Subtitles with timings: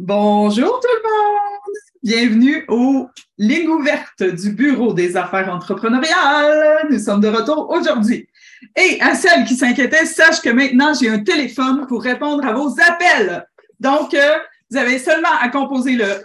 [0.00, 1.74] Bonjour tout le monde!
[2.04, 6.86] Bienvenue aux lignes ouvertes du Bureau des affaires entrepreneuriales.
[6.88, 8.28] Nous sommes de retour aujourd'hui.
[8.76, 12.80] Et à celles qui s'inquiétaient, sache que maintenant, j'ai un téléphone pour répondre à vos
[12.80, 13.44] appels.
[13.80, 14.36] Donc, euh,
[14.70, 16.24] vous avez seulement à composer le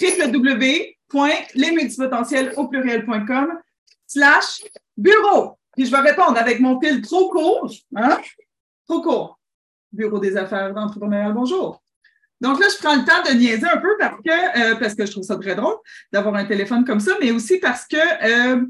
[0.00, 3.56] www.lesmultipotentiels au pluriel.com
[4.04, 4.64] slash
[4.96, 5.60] bureau.
[5.76, 7.72] Puis je vais répondre avec mon fil trop court.
[7.94, 8.18] Hein?
[8.88, 9.38] Trop court.
[9.92, 11.81] Bureau des affaires entrepreneuriales, bonjour.
[12.42, 15.06] Donc là, je prends le temps de niaiser un peu parce que, euh, parce que
[15.06, 15.76] je trouve ça très drôle
[16.12, 18.62] d'avoir un téléphone comme ça, mais aussi parce que euh,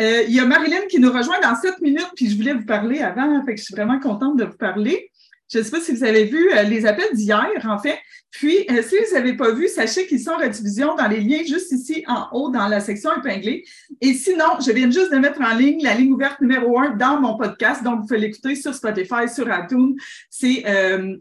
[0.00, 2.66] euh, il y a Marilyn qui nous rejoint dans sept minutes, puis je voulais vous
[2.66, 5.08] parler avant, fait que je suis vraiment contente de vous parler.
[5.52, 7.96] Je ne sais pas si vous avez vu les appels d'hier, en fait.
[8.32, 11.70] Puis, si vous n'avez pas vu, sachez qu'ils sont en rediffusion dans les liens juste
[11.70, 13.64] ici en haut dans la section épinglée.
[14.00, 17.20] Et sinon, je viens juste de mettre en ligne la ligne ouverte numéro un dans
[17.20, 17.84] mon podcast.
[17.84, 19.94] Donc, vous pouvez l'écouter sur Spotify, sur iTunes.
[20.28, 20.64] C'est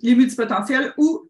[0.01, 1.29] les multipotentiels ou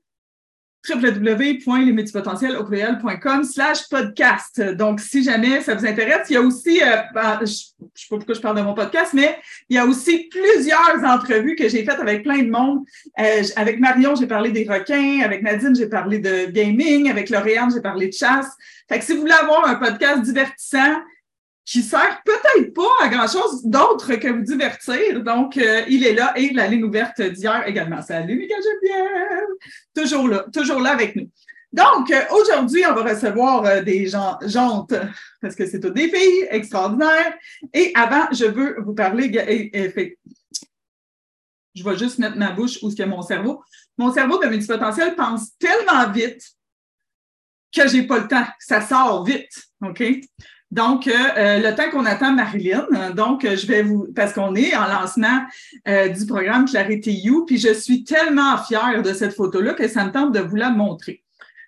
[0.88, 4.62] www.lesmultipotentiels.com slash podcast.
[4.62, 8.08] Donc, si jamais ça vous intéresse, il y a aussi, euh, ben, je ne sais
[8.10, 9.38] pas pourquoi je parle de mon podcast, mais
[9.70, 12.80] il y a aussi plusieurs entrevues que j'ai faites avec plein de monde.
[13.20, 15.22] Euh, avec Marion, j'ai parlé des requins.
[15.24, 17.10] Avec Nadine, j'ai parlé de gaming.
[17.10, 18.50] Avec Lauriane, j'ai parlé de chasse.
[18.88, 21.02] Fait que si vous voulez avoir un podcast divertissant,
[21.66, 25.24] qui sert peut-être pas à grand-chose d'autre que vous divertir.
[25.24, 28.04] Donc, euh, il est là et la ligne ouverte d'hier également.
[28.04, 29.48] Salut, Mika Geneviève!
[29.96, 31.30] Toujours là, toujours là avec nous.
[31.74, 34.94] Donc, euh, aujourd'hui, on va recevoir euh, des gens jantes
[35.42, 37.34] parce que c'est tout des filles extraordinaires.
[37.74, 39.32] Et avant, je veux vous parler.
[41.74, 43.64] je vais juste mettre ma bouche où est-ce que mon cerveau.
[43.98, 46.44] Mon cerveau de multipotentiel pense tellement vite
[47.76, 48.46] que j'ai pas le temps.
[48.60, 49.52] Ça sort vite.
[49.82, 50.04] OK?
[50.72, 54.76] Donc, euh, euh, le temps qu'on attend Marilyn, donc je vais vous, parce qu'on est
[54.76, 55.42] en lancement
[55.88, 60.06] euh, du programme Clarity You, puis je suis tellement fière de cette photo-là que ça
[60.06, 61.22] me tente de vous la montrer.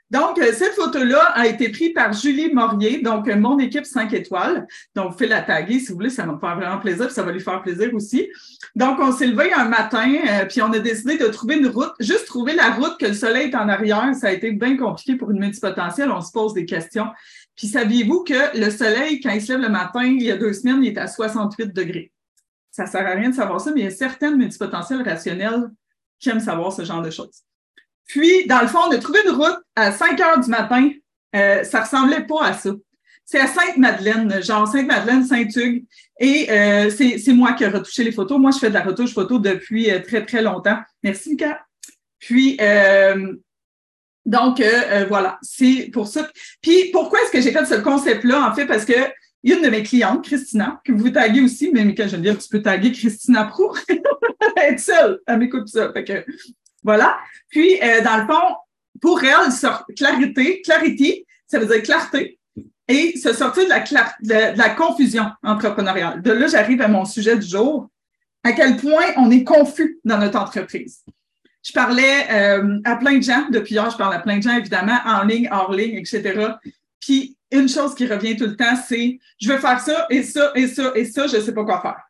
[0.09, 4.65] Donc, cette photo-là a été prise par Julie Morier, donc mon équipe 5 étoiles.
[4.95, 7.13] Donc, vous faites la taguer si vous voulez, ça va me faire vraiment plaisir, puis
[7.13, 8.29] ça va lui faire plaisir aussi.
[8.73, 10.09] Donc, on s'est levé un matin,
[10.47, 13.49] puis on a décidé de trouver une route, juste trouver la route que le soleil
[13.49, 14.15] est en arrière.
[14.15, 16.09] Ça a été bien compliqué pour une multipotentielle.
[16.09, 17.07] On se pose des questions.
[17.57, 20.53] Puis saviez-vous que le soleil, quand il se lève le matin, il y a deux
[20.53, 22.13] semaines, il est à 68 degrés?
[22.71, 25.63] Ça ne sert à rien de savoir ça, mais il y a certaines multipotentielles rationnelles
[26.19, 27.43] qui aiment savoir ce genre de choses.
[28.05, 30.89] Puis, dans le fond, on a trouvé une route à 5 heures du matin.
[31.35, 32.69] Euh, ça ressemblait pas à ça.
[33.25, 35.83] C'est à Sainte-Madeleine, genre Sainte-Madeleine, Saint-Hugues.
[36.19, 38.39] Et euh, c'est moi qui ai retouché les photos.
[38.39, 40.79] Moi, je fais de la retouche photo depuis euh, très, très longtemps.
[41.03, 41.65] Merci, Mika.
[42.19, 43.35] Puis, euh,
[44.27, 46.29] donc, euh, euh, voilà, c'est pour ça.
[46.61, 48.51] Puis, pourquoi est-ce que j'ai fait ce concept-là?
[48.51, 48.93] En fait, parce que
[49.41, 52.91] une de mes clientes, Christina, que vous taguez aussi, mais Mika Geneviève, tu peux taguer
[52.91, 53.73] Christina Pro.
[54.57, 55.93] elle seule, elle m'écoute ça.
[55.93, 56.25] Fait que,
[56.83, 57.17] voilà.
[57.49, 58.55] Puis, euh, dans le fond,
[58.99, 62.37] pour elle, clarité, clarity, ça veut dire clarté,
[62.89, 66.21] et se sortir de la, de la confusion entrepreneuriale.
[66.21, 67.89] De là, j'arrive à mon sujet du jour.
[68.43, 71.03] À quel point on est confus dans notre entreprise.
[71.67, 74.57] Je parlais euh, à plein de gens, depuis hier, je parle à plein de gens,
[74.57, 76.53] évidemment, en ligne, hors ligne, etc.
[77.01, 80.51] Puis, une chose qui revient tout le temps, c'est je veux faire ça et ça
[80.55, 82.01] et ça et ça, je ne sais pas quoi faire.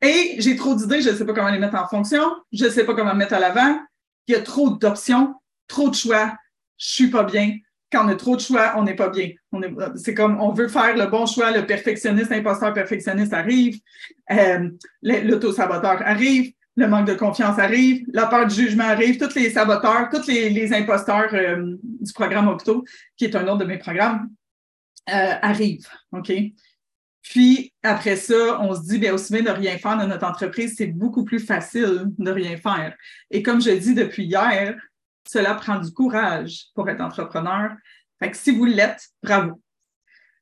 [0.00, 2.22] Et j'ai trop d'idées, je ne sais pas comment les mettre en fonction,
[2.52, 3.80] je ne sais pas comment mettre à l'avant.
[4.28, 5.34] Il y a trop d'options,
[5.66, 6.36] trop de choix,
[6.78, 7.56] je suis pas bien.
[7.90, 9.30] Quand on a trop de choix, on n'est pas bien.
[9.96, 13.80] C'est comme on veut faire le bon choix, le perfectionniste, l'imposteur perfectionniste arrive,
[14.30, 14.70] euh,
[15.02, 20.08] l'auto-saboteur arrive, le manque de confiance arrive, la peur du jugement arrive, tous les saboteurs,
[20.10, 22.84] tous les, imposteurs euh, du programme Octo,
[23.16, 24.30] qui est un autre de mes programmes,
[25.10, 25.88] euh, arrivent.
[27.22, 30.74] Puis après ça, on se dit, bien, aussi bien de rien faire dans notre entreprise,
[30.76, 32.96] c'est beaucoup plus facile de rien faire.
[33.30, 34.74] Et comme je dis depuis hier,
[35.28, 37.72] cela prend du courage pour être entrepreneur.
[38.18, 39.60] Fait si vous l'êtes, bravo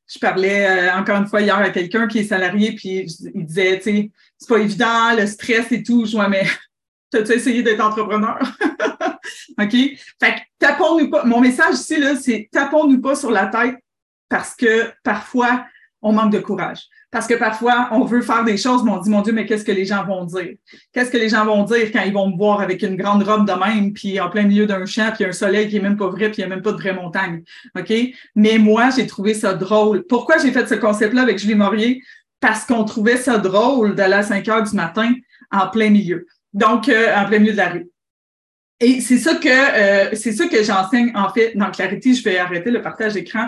[0.09, 3.05] je parlais euh, encore une fois hier à quelqu'un qui est salarié, puis
[3.35, 6.05] il disait, tu sais, c'est pas évident, le stress et tout.
[6.05, 6.45] Je vois, mais
[7.11, 8.39] t'as-tu essayé d'être entrepreneur?
[9.59, 9.71] OK?
[9.71, 11.23] Fait que tapons-nous pas.
[11.25, 13.75] Mon message ici, là, c'est tapons-nous pas sur la tête
[14.29, 15.65] parce que parfois,
[16.01, 16.87] on manque de courage.
[17.11, 19.65] Parce que parfois, on veut faire des choses, mais on dit, mon Dieu, mais qu'est-ce
[19.65, 20.55] que les gens vont dire?
[20.93, 23.47] Qu'est-ce que les gens vont dire quand ils vont me voir avec une grande robe
[23.47, 26.07] de même, puis en plein milieu d'un champ, puis un soleil qui est même pas
[26.07, 27.41] vrai, puis il n'y a même pas de vraie montagne?
[27.75, 27.91] OK?
[28.35, 30.05] Mais moi, j'ai trouvé ça drôle.
[30.05, 32.03] Pourquoi j'ai fait ce concept-là avec Julie Maurier?
[32.39, 35.11] Parce qu'on trouvait ça drôle d'aller à 5 heures du matin
[35.51, 36.27] en plein milieu.
[36.53, 37.89] Donc, euh, en plein milieu de la rue.
[38.79, 42.15] Et c'est ça que euh, c'est ça que j'enseigne en fait dans Clarity.
[42.15, 43.47] Je vais arrêter le partage d'écran.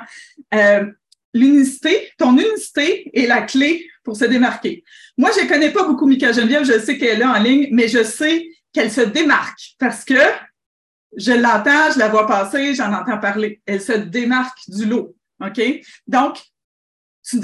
[0.53, 0.85] Euh,
[1.33, 4.83] l'unicité, ton unicité est la clé pour se démarquer.
[5.17, 7.87] Moi, je ne connais pas beaucoup Mika Geneviève, je sais qu'elle est en ligne, mais
[7.87, 10.19] je sais qu'elle se démarque parce que
[11.17, 13.61] je l'entends, je la vois passer, j'en entends parler.
[13.65, 15.15] Elle se démarque du lot.
[15.43, 15.61] OK?
[16.07, 16.37] Donc,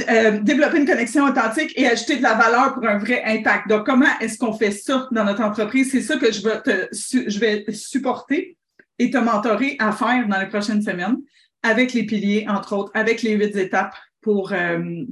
[0.10, 3.68] euh, développer une connexion authentique et ajouter de la valeur pour un vrai impact.
[3.68, 5.92] Donc, comment est-ce qu'on fait ça dans notre entreprise?
[5.92, 8.57] C'est ça que je vais, te, je vais supporter
[8.98, 11.18] et te mentorer à faire dans les prochaines semaines
[11.63, 15.04] avec les piliers, entre autres, avec les huit étapes pour euh,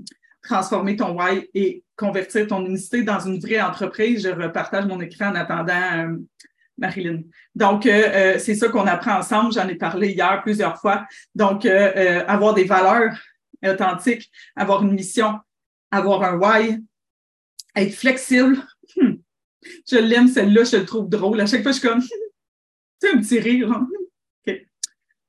[0.43, 4.23] transformer ton why et convertir ton unicité dans une vraie entreprise.
[4.23, 6.17] Je repartage mon écran en attendant euh,
[6.77, 7.21] Marilyn.
[7.55, 9.53] Donc, euh, c'est ça qu'on apprend ensemble.
[9.53, 11.05] J'en ai parlé hier plusieurs fois.
[11.33, 13.17] Donc, avoir des valeurs
[13.63, 15.39] authentiques, avoir une mission,
[15.91, 16.77] avoir un why,
[17.75, 18.57] être flexible.
[18.97, 19.15] Hmm.
[19.89, 21.39] Je l'aime, celle-là, je le trouve drôle.
[21.41, 22.01] À chaque fois, je suis comme,
[23.01, 23.71] tu un petit rire.
[23.71, 23.87] Hein?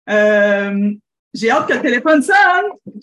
[1.36, 2.96] J'ai hâte que le téléphone sonne.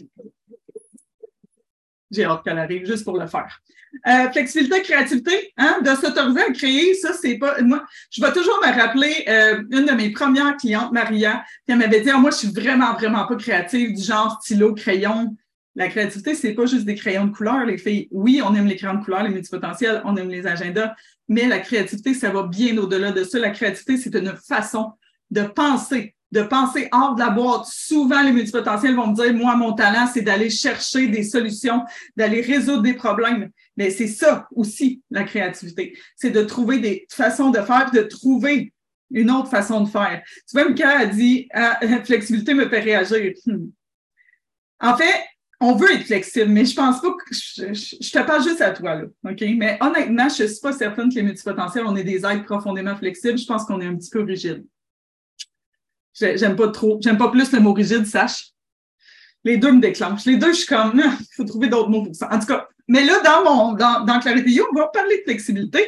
[2.10, 3.62] J'ai hâte qu'elle arrive juste pour le faire.
[4.08, 7.62] Euh, flexibilité, créativité, hein, de s'autoriser à créer, ça, c'est pas.
[7.62, 12.02] Moi, je vais toujours me rappeler euh, une de mes premières clientes, Maria, qui m'avait
[12.02, 15.38] dit ah, Moi, je suis vraiment, vraiment pas créative, du genre stylo, crayon.
[15.76, 18.08] La créativité, c'est pas juste des crayons de couleur, les filles.
[18.12, 20.94] Oui, on aime les crayons de couleur, les multipotentiels, on aime les agendas,
[21.28, 23.38] mais la créativité, ça va bien au-delà de ça.
[23.38, 24.94] La créativité, c'est une façon
[25.30, 27.66] de penser, de penser hors de la boîte.
[27.68, 31.84] Souvent, les multipotentiels vont me dire, moi, mon talent, c'est d'aller chercher des solutions,
[32.18, 33.52] d'aller résoudre des problèmes.
[33.78, 35.96] Mais c'est ça aussi, la créativité.
[36.16, 38.74] C'est de trouver des façons de faire, de trouver
[39.12, 40.24] une autre façon de faire.
[40.50, 43.34] Tu vois, Mika a dit, ah, la flexibilité me fait réagir.
[43.46, 43.68] Hmm.
[44.80, 45.14] En fait,
[45.60, 48.96] on veut être flexible, mais je pense pas que je, te parle juste à toi,
[48.96, 49.04] là.
[49.30, 49.44] OK?
[49.56, 53.38] Mais honnêtement, je suis pas certaine que les multipotentiels, on est des êtres profondément flexibles.
[53.38, 54.66] Je pense qu'on est un petit peu rigide.
[56.14, 57.00] J'aime pas trop.
[57.02, 58.50] J'aime pas plus le mot rigide, sache.
[59.44, 60.26] Les deux me déclenchent.
[60.26, 62.30] Les deux, je suis comme, il faut trouver d'autres mots pour ça.
[62.32, 65.86] En tout cas, mais là, dans mon, dans, dans Clarity on va parler de flexibilité.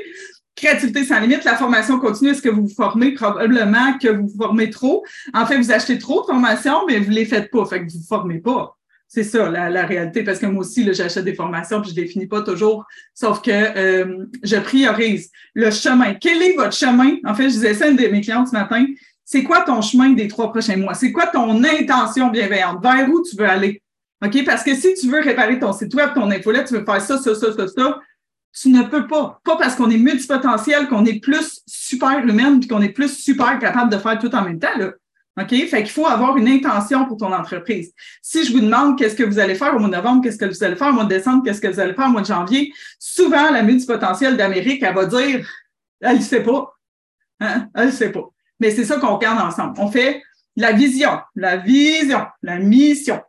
[0.56, 3.12] Créativité sans limite, la formation continue, est-ce que vous vous formez?
[3.12, 5.04] Probablement que vous vous formez trop.
[5.33, 7.66] En fait, vous achetez trop de formations, mais vous les faites pas.
[7.66, 8.78] Fait que vous vous formez pas.
[9.07, 12.07] C'est ça, la, la, réalité, parce que moi aussi, j'achète des formations, puis je les
[12.07, 16.16] finis pas toujours, sauf que euh, je priorise le chemin.
[16.16, 17.18] Quel est votre chemin?
[17.25, 18.86] En fait, je disais ça à une de mes clientes ce matin
[19.25, 20.94] c'est quoi ton chemin des trois prochains mois?
[20.94, 22.81] C'est quoi ton intention bienveillante?
[22.81, 23.81] Vers où tu veux aller?
[24.24, 24.45] OK?
[24.45, 27.18] Parce que si tu veux réparer ton site web, ton infolette, tu veux faire ça,
[27.18, 28.00] ça, ça, ça, ça,
[28.54, 29.42] tu ne peux pas.
[29.44, 33.57] Pas parce qu'on est multipotentiel, qu'on est plus super humaine, puis qu'on est plus super
[33.60, 34.92] capable de faire tout en même temps, là.
[35.42, 35.50] OK?
[35.50, 37.92] Fait qu'il faut avoir une intention pour ton entreprise.
[38.21, 40.45] Si je vous demande qu'est-ce que vous allez faire au mois de novembre, qu'est-ce que
[40.45, 42.28] vous allez faire au mois de décembre, qu'est-ce que vous allez faire au mois de
[42.28, 45.50] janvier, souvent, la multipotentielle d'Amérique, elle va dire,
[46.00, 46.74] elle ne sait pas.
[47.42, 47.68] Hein?
[47.74, 48.31] Elle ne sait pas.
[48.60, 49.74] Mais c'est ça qu'on regarde ensemble.
[49.80, 50.22] On fait
[50.56, 53.22] la vision, la vision, la mission.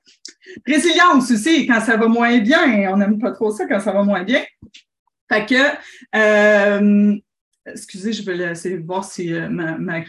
[0.64, 4.02] Résilience aussi, quand ça va moins bien, on n'aime pas trop ça quand ça va
[4.02, 4.44] moins bien.
[5.28, 5.54] Fait que,
[6.14, 7.16] euh,
[7.66, 10.00] excusez, je vais de voir si euh, ma, ma,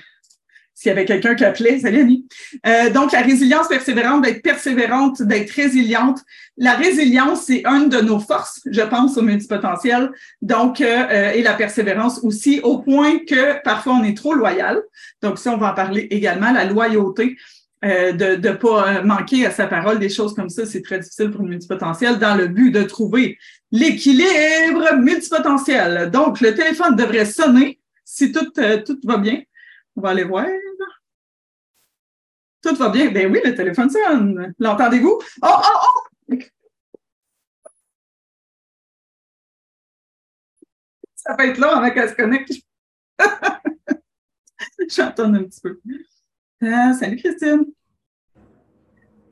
[0.78, 1.80] s'il y avait quelqu'un qui appelait.
[1.80, 2.28] Salut Annie.
[2.68, 6.20] Euh, donc, la résilience persévérante, d'être persévérante, d'être résiliente.
[6.56, 10.12] La résilience, c'est une de nos forces, je pense, au multipotentiel.
[10.44, 14.80] Donc, euh, euh, et la persévérance aussi, au point que parfois on est trop loyal.
[15.24, 17.36] Donc, ça, on va en parler également, la loyauté.
[17.86, 21.30] Euh, de ne pas manquer à sa parole, des choses comme ça, c'est très difficile
[21.30, 23.38] pour le multipotentiel dans le but de trouver
[23.72, 26.10] l'équilibre multipotentiel.
[26.12, 28.52] Donc, le téléphone devrait sonner si tout,
[28.86, 29.42] tout va bien.
[29.96, 30.46] On va aller voir.
[32.62, 33.12] Tout va bien.
[33.12, 34.54] Ben oui, le téléphone sonne.
[34.60, 35.20] L'entendez-vous?
[35.42, 36.36] Oh, oh, oh!
[41.16, 42.54] Ça va être long avant qu'elle se connecte.
[44.90, 45.80] J'entends un petit peu.
[46.62, 47.66] Ah, salut Christine.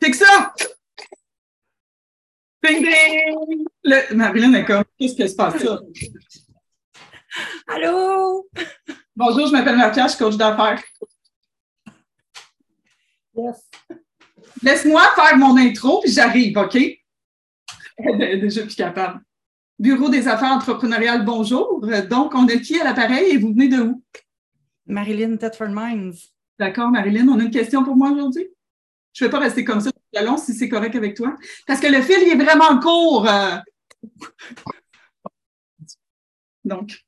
[0.02, 0.54] Que ça!
[2.64, 3.66] Ding ding!
[3.84, 5.80] Le, Marilyn est comme, qu'est-ce qui se passe là?
[7.68, 8.50] Allô?
[9.16, 10.84] Bonjour, je m'appelle Maria, je suis coach d'affaires.
[13.36, 13.70] Yes.
[14.62, 16.78] Laisse-moi faire mon intro, puis j'arrive, OK?
[17.98, 19.22] Déjà plus capable.
[19.78, 21.86] Bureau des affaires entrepreneuriales, bonjour.
[22.10, 24.04] Donc, on a qui à l'appareil et vous venez de où?
[24.86, 26.14] Marilyn Tetford Mines.
[26.58, 28.48] D'accord, Marilyn, on a une question pour moi aujourd'hui?
[29.14, 31.36] Je ne vais pas rester comme ça tout le long si c'est correct avec toi.
[31.68, 33.28] Parce que le fil il est vraiment court.
[33.28, 33.58] Euh.
[36.64, 37.04] Donc,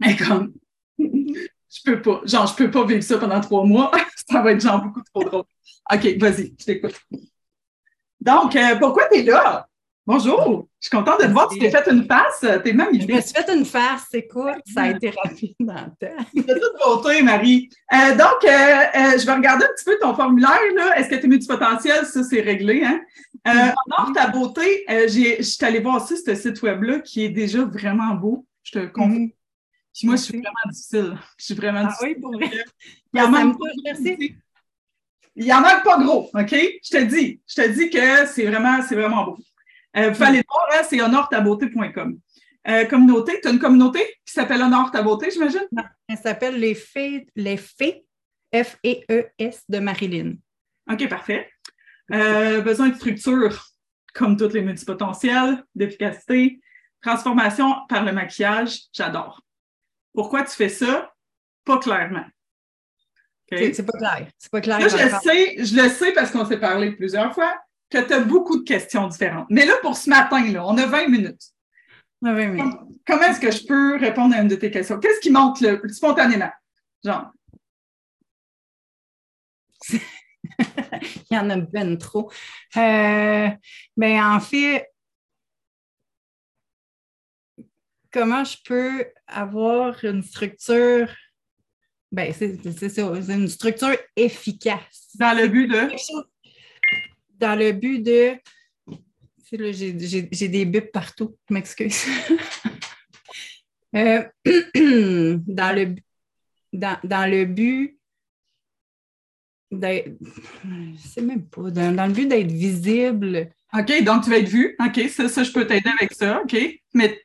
[0.26, 0.52] comme,
[1.76, 2.20] je peux pas.
[2.24, 3.90] Genre, je peux pas vivre ça pendant trois mois.
[4.30, 5.44] ça va être genre beaucoup trop drôle.
[5.92, 6.94] OK, vas-y, je t'écoute.
[8.20, 9.68] Donc, euh, pourquoi tu es là?
[10.04, 11.48] Bonjour, je suis contente de te voir.
[11.48, 12.44] Tu t'es fait une face.
[12.62, 16.06] T'es même Je me suis fait une face, écoute, ça a été rapide dans le
[16.06, 16.24] temps.
[16.32, 17.68] C'est toute beauté, Marie.
[17.92, 20.60] Euh, donc, euh, je vais regarder un petit peu ton formulaire.
[20.96, 22.06] Est-ce que tu es multipotentiel?
[22.06, 22.84] Ça, c'est réglé.
[22.84, 23.00] Hein?
[23.96, 28.14] en ta beauté, je suis allée voir aussi ce site web-là qui est déjà vraiment
[28.14, 28.46] beau.
[28.62, 29.34] Je te confie.
[29.96, 31.18] Puis moi, je suis vraiment difficile.
[31.38, 32.08] Je suis vraiment ah, difficile.
[32.08, 32.50] oui, pour vrai.
[33.14, 34.36] Il en, manque pas, merci.
[35.36, 36.50] il en manque pas gros, OK?
[36.50, 37.40] Je te dis.
[37.46, 39.38] Je te dis que c'est vraiment, c'est vraiment beau.
[39.96, 42.18] Euh, vous voir, hein, c'est honortabeauté.com.
[42.68, 45.66] Euh, communauté, tu as une communauté qui s'appelle Honore ta beauté, j'imagine?
[46.08, 48.04] Elle s'appelle Les Fées, les Fées,
[48.52, 50.34] F-E-E-S de Marilyn.
[50.90, 51.48] OK, parfait.
[52.12, 53.66] Euh, besoin de structure,
[54.12, 56.60] comme toutes les multipotentiels, d'efficacité,
[57.00, 59.45] transformation par le maquillage, j'adore.
[60.16, 61.12] Pourquoi tu fais ça?
[61.66, 62.24] Pas clairement.
[63.50, 64.26] C'est pas clair.
[64.38, 64.80] C'est pas clair.
[64.80, 67.54] Là, je le sais, je le sais parce qu'on s'est parlé plusieurs fois,
[67.90, 69.46] que tu as beaucoup de questions différentes.
[69.50, 71.52] Mais là, pour ce matin, là, on a 20 minutes.
[72.22, 74.98] Comment est-ce que je peux répondre à une de tes questions?
[74.98, 76.50] Qu'est-ce qui monte le, spontanément?
[77.04, 77.30] Genre,
[80.58, 82.30] Il y en a ben trop.
[82.76, 83.48] Euh,
[83.96, 84.88] ben, en fait,
[88.16, 91.08] comment je peux avoir une structure?
[92.10, 95.10] Ben, c'est c'est ça, c'est une structure efficace.
[95.16, 95.88] dans le but de?
[97.38, 98.36] Dans le but de.
[99.52, 102.04] J'ai des bips partout, je m'excuse.
[103.94, 104.22] Euh,
[105.46, 105.94] dans, le,
[106.70, 107.98] dans, dans le but
[109.70, 110.10] d'être.
[110.64, 111.70] Je sais même pas.
[111.70, 113.48] Dans, dans le but d'être visible.
[113.72, 114.76] OK, donc tu vas être vu.
[114.84, 116.42] OK, ça, ça je peux t'aider avec ça.
[116.42, 116.58] OK.
[116.92, 117.22] Mais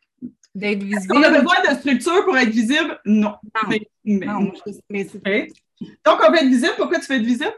[0.53, 1.13] D'être visible.
[1.15, 2.99] on a besoin de structure pour être visible?
[3.05, 3.35] Non.
[3.43, 3.69] Non.
[3.69, 5.47] Mais- mais- mais.
[6.05, 6.73] Donc, on veut être visible?
[6.77, 7.53] Pourquoi tu veux être visible?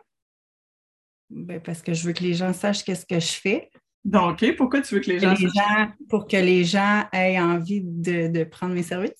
[1.29, 3.71] ben, parce que je veux que les gens sachent qu'est-ce que je fais.
[4.05, 4.55] Donc, OK.
[4.55, 8.27] Pourquoi tu veux que les gens les gens- pour que les gens aient envie de,
[8.27, 9.11] de prendre mes services.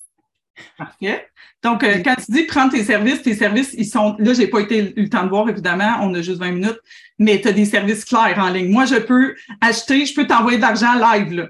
[0.77, 1.27] Parfait.
[1.63, 4.15] Donc, euh, quand tu dis prendre tes services, tes services, ils sont.
[4.19, 6.79] Là, j'ai pas été eu le temps de voir, évidemment, on a juste 20 minutes,
[7.17, 8.69] mais tu as des services clairs en ligne.
[8.69, 11.49] Moi, je peux acheter, je peux t'envoyer de l'argent live.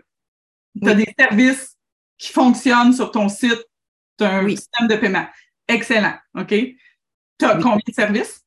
[0.82, 1.04] Tu as Oui.
[1.04, 1.73] des services
[2.18, 3.64] qui fonctionnent sur ton site.
[4.18, 4.56] Tu as un Oui.
[4.58, 5.28] système de paiement.
[5.68, 6.16] Excellent.
[6.36, 6.48] OK?
[6.50, 6.76] Tu
[7.46, 7.62] as Oui.
[7.64, 8.42] combien de services?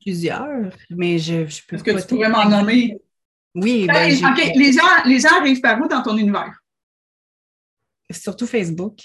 [0.00, 2.98] Plusieurs, mais je, je peux Est-ce que tu pourrais m'en nommer?
[3.54, 4.52] Oui, ben, OK.
[4.56, 6.58] Les gens, les gens arrivent par où dans ton univers?
[8.10, 8.98] surtout Facebook.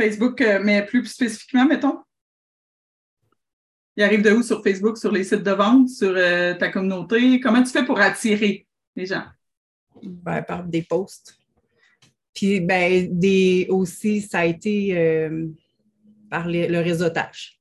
[0.00, 2.02] Facebook, euh, mais plus spécifiquement, mettons?
[3.96, 7.38] Ils arrivent de où sur Facebook, sur les sites de vente, sur euh, ta communauté?
[7.38, 8.66] Comment tu fais pour attirer
[8.96, 9.24] les gens?
[10.02, 11.37] Ben, par des posts.
[12.34, 15.48] Puis ben, des, aussi, ça a été euh,
[16.30, 17.58] par les- le réseautage.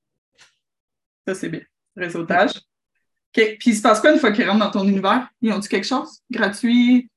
[1.27, 1.61] Ça, c'est bien.
[1.95, 2.51] Réseautage.
[2.55, 3.57] OK.
[3.59, 5.27] Puis il se passe quoi une fois qu'ils rentrent dans ton univers?
[5.41, 6.21] Ils ont-tu quelque chose?
[6.29, 7.09] Gratuit?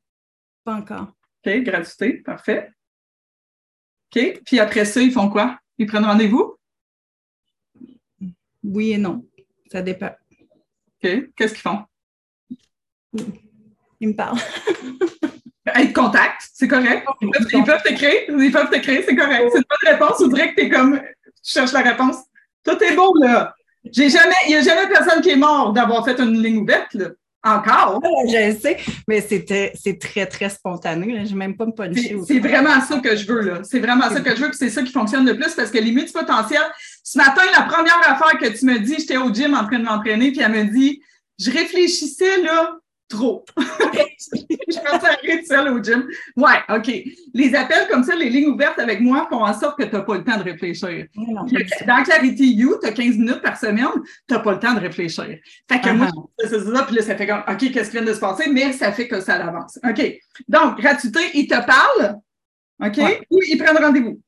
[0.64, 1.12] Pas encore.
[1.46, 2.70] OK, gratuité, parfait.
[4.14, 4.40] OK.
[4.44, 5.58] Puis après ça, ils font quoi?
[5.78, 6.56] Ils prennent rendez-vous?
[8.62, 9.26] Oui et non.
[9.70, 10.10] Ça dépend.
[11.02, 11.30] OK.
[11.36, 11.84] Qu'est-ce qu'ils font?
[14.00, 14.38] Ils me parlent.
[15.66, 17.06] Être contact, c'est correct.
[17.20, 19.42] Ils peuvent, ils peuvent t'écrire, ils peuvent t'écrire, c'est correct.
[19.52, 20.20] C'est une bonne réponse.
[20.20, 22.16] On dirait que t'es comme, tu cherches la réponse.
[22.64, 23.54] Tout est beau, là.
[23.92, 26.94] J'ai jamais, il n'y a jamais personne qui est mort d'avoir fait une ligne ouverte,
[26.94, 27.08] là.
[27.42, 28.02] Encore.
[28.26, 28.76] je sais,
[29.08, 31.14] mais c'était, c'est très, très spontané.
[31.14, 31.24] là.
[31.24, 32.18] Je n'ai même pas me puncher.
[32.26, 33.60] C'est vraiment ça que je veux, là.
[33.62, 35.78] C'est vraiment ça que je veux, puis c'est ça qui fonctionne le plus parce que
[35.78, 36.70] les multipotentiels,
[37.02, 39.84] ce matin, la première affaire que tu me dis, j'étais au gym en train de
[39.84, 41.00] m'entraîner, puis elle me dit,
[41.38, 42.76] je réfléchissais, là,
[43.10, 43.44] trop.
[43.58, 46.06] je pensais arrêter seule au gym.
[46.36, 46.90] Ouais, OK.
[47.34, 50.02] Les appels comme ça, les lignes ouvertes avec moi font en sorte que tu n'as
[50.02, 51.06] pas le temps de réfléchir.
[51.14, 51.44] Non,
[51.86, 53.88] Dans Clarity You, tu as 15 minutes par semaine,
[54.26, 55.24] tu n'as pas le temps de réfléchir.
[55.68, 56.20] Fait que Ah moi, ah.
[56.42, 58.48] je fais ça, puis là, ça fait comme, OK, qu'est-ce qui vient de se passer?
[58.50, 59.78] Mais ça fait que ça l'avance.
[59.86, 60.18] OK.
[60.48, 62.16] Donc, gratuité, ils te parlent,
[62.82, 62.96] OK?
[62.98, 63.20] Ouais.
[63.30, 64.20] Ou ils prennent rendez-vous?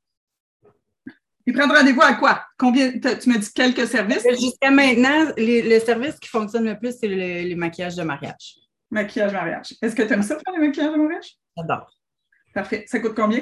[1.47, 2.43] Ils prennent rendez-vous à quoi?
[2.57, 2.93] Combien?
[2.93, 4.23] Tu me dis quelques services?
[4.41, 7.17] Jusqu'à maintenant, les- le service qui fonctionne le plus, c'est le,
[7.49, 8.57] les maquillages de mariage.
[8.93, 9.75] Maquillage mariage.
[9.81, 11.37] Est-ce que tu aimes ça faire le maquillage de mariage?
[11.57, 11.91] J'adore.
[12.53, 12.85] Parfait.
[12.87, 13.41] Ça coûte combien?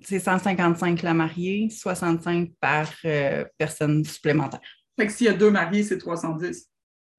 [0.00, 4.60] C'est 155 la mariée, 65 par euh, personne supplémentaire.
[4.98, 6.68] Fait que s'il y a deux mariés, c'est 310.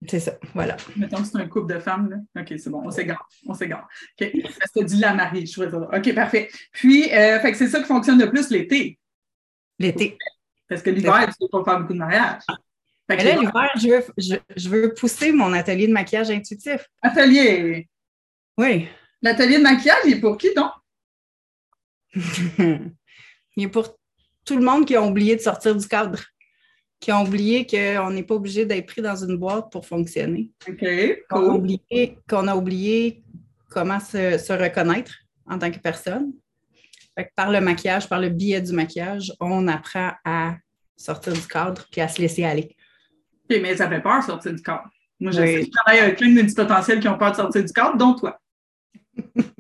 [0.10, 0.76] C'est ça, voilà.
[0.98, 2.42] Mettons que c'est un couple de femmes, là.
[2.42, 3.26] OK, c'est bon, on s'égare.
[3.48, 3.88] On s'égare.
[4.20, 4.32] OK.
[4.76, 5.78] Tu dit la mariée, je ça.
[5.78, 6.50] OK, parfait.
[6.74, 9.00] Puis, euh, fait que c'est ça qui fonctionne le plus l'été.
[9.80, 10.18] L'été.
[10.68, 12.42] Parce que l'hiver, tu ne peux pas faire beaucoup de mariage.
[13.18, 16.88] Mais là, l'hiver, je veux, je, je veux pousser mon atelier de maquillage intuitif.
[17.02, 17.88] atelier.
[18.58, 18.88] Oui.
[19.22, 20.72] L'atelier de maquillage, il est pour qui donc?
[23.56, 23.98] Il est pour
[24.46, 26.20] tout le monde qui a oublié de sortir du cadre,
[27.00, 30.80] qui a oublié qu'on n'est pas obligé d'être pris dans une boîte pour fonctionner, OK,
[31.30, 31.56] qu'on a cool.
[31.56, 33.24] oublié, qu'on a oublié
[33.70, 35.14] comment se, se reconnaître
[35.46, 36.34] en tant que personne.
[37.16, 40.56] Fait que par le maquillage, par le biais du maquillage, on apprend à
[40.98, 42.76] sortir du cadre puis à se laisser aller.
[43.54, 44.90] OK, mais ça fait peur de sortir du cadre.
[45.20, 45.48] Moi, je, Oui.
[45.48, 48.14] sais, je travaille avec plein de multipotentiels qui ont peur de sortir du cadre, dont
[48.16, 48.40] toi.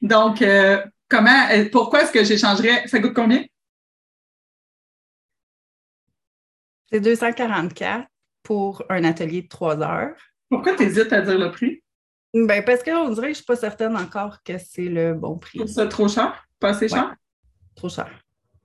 [0.00, 2.86] Donc, euh, comment, euh, pourquoi est-ce que j'échangerais?
[2.86, 3.44] Ça coûte combien?
[6.92, 8.06] C'est 244
[8.42, 10.14] pour un atelier de trois heures.
[10.48, 11.82] Pourquoi tu hésites à dire le prix?
[12.32, 15.38] Ben, parce qu'on dirait que je ne suis pas certaine encore que c'est le bon
[15.38, 15.58] prix.
[15.60, 16.46] C'est ça trop cher?
[16.60, 17.14] Pas assez cher?
[17.74, 18.08] Trop cher.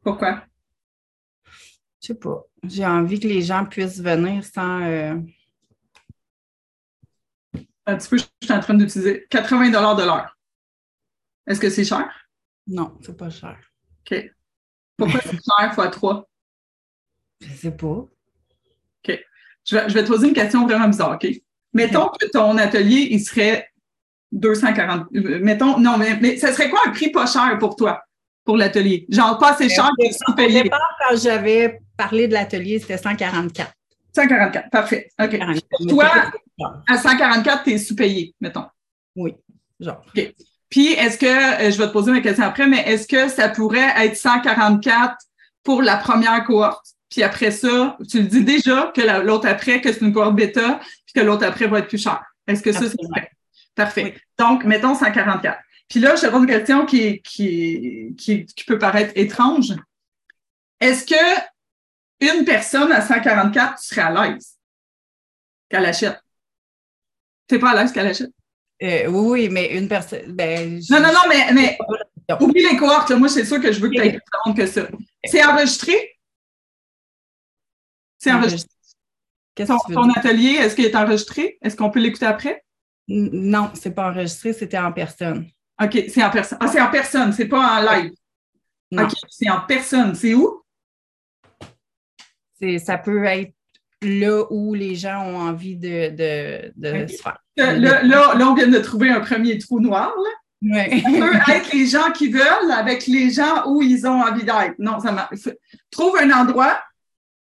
[0.04, 0.44] Pourquoi?
[2.02, 2.44] Je sais pas.
[2.64, 4.82] J'ai envie que les gens puissent venir sans.
[4.84, 5.16] Euh,
[7.86, 10.38] Un petit peu, je suis en train d'utiliser 80 de l'heure.
[11.48, 12.10] Est-ce que c'est cher?
[12.68, 13.58] Non, c'est pas cher.
[14.00, 14.32] OK.
[14.98, 16.28] Pourquoi c'est cher fois 3?
[17.42, 17.88] Je sais pas.
[17.88, 18.10] OK.
[19.66, 21.28] Je vais, je vais te poser une question vraiment bizarre, OK?
[21.74, 23.68] Mettons que ton atelier, il serait
[24.32, 25.08] 240.
[25.16, 28.04] euh, Mettons, non, mais, mais ça serait quoi un prix pas cher pour toi,
[28.44, 29.06] pour l'atelier?
[29.10, 33.72] Genre pas assez cher que tu Au départ, quand j'avais parlé de l'atelier, c'était 144.
[34.16, 35.10] 144, parfait.
[35.22, 35.38] OK.
[35.38, 35.88] 44.
[35.88, 36.32] Toi-.
[36.88, 38.66] À 144, tu es sous-payé, mettons.
[39.16, 39.34] Oui,
[39.80, 40.04] genre.
[40.70, 43.50] Puis, est-ce que, euh, je vais te poser ma question après, mais est-ce que ça
[43.50, 45.16] pourrait être 144
[45.64, 46.86] pour la première cohorte?
[47.10, 50.36] Puis après ça, tu le dis déjà que la- l'autre après, que c'est une cohorte
[50.36, 52.22] bêta, puis que l'autre après va être plus cher.
[52.48, 53.30] Est-ce que ça, c'est vrai?
[53.76, 54.04] Parfait.
[54.06, 54.14] Oui.
[54.40, 55.60] Donc, mettons 144.
[55.90, 59.74] Puis là, je te pose une question qui, qui, qui peut paraître étrange.
[60.80, 61.42] Est-ce que
[62.22, 64.58] une personne à 144, tu serais à l'aise
[65.70, 66.20] qu'elle achète?
[67.48, 68.32] T'es pas à l'aise qu'elle achète?
[68.84, 70.32] Euh, oui, mais une personne.
[70.34, 71.78] Ben, Non, non, non, mais, mais
[72.40, 73.10] oublie les cohortes.
[73.10, 73.18] là.
[73.18, 74.88] Moi, c'est sûr que je veux que tu aies plus de monde que ça.
[75.26, 76.18] C'est enregistré?
[78.18, 78.70] C'est enregistré.
[79.56, 81.58] Qu'est-ce Ton, que ton atelier, est-ce qu'il est enregistré?
[81.62, 82.64] Est-ce qu'on peut l'écouter après?
[83.10, 85.48] N- Non, c'est pas enregistré, c'était en personne.
[85.82, 86.58] OK, c'est en personne.
[86.62, 88.12] Ah, c'est en personne, c'est pas en live.
[88.92, 89.04] Non.
[89.04, 90.16] OK, c'est en personne.
[90.16, 90.61] C'est où?
[92.62, 93.54] C'est- Ça peut être
[94.04, 97.38] là où les gens ont envie de, de, de se faire.
[97.60, 100.14] Euh, Là, là, là, on vient de trouver un premier trou noir.
[100.18, 100.30] Là.
[100.90, 104.76] Ça peut être les gens qui veulent avec les gens où ils ont envie d'être.
[104.80, 105.28] Non, ça.
[105.92, 106.80] Trouve un endroit.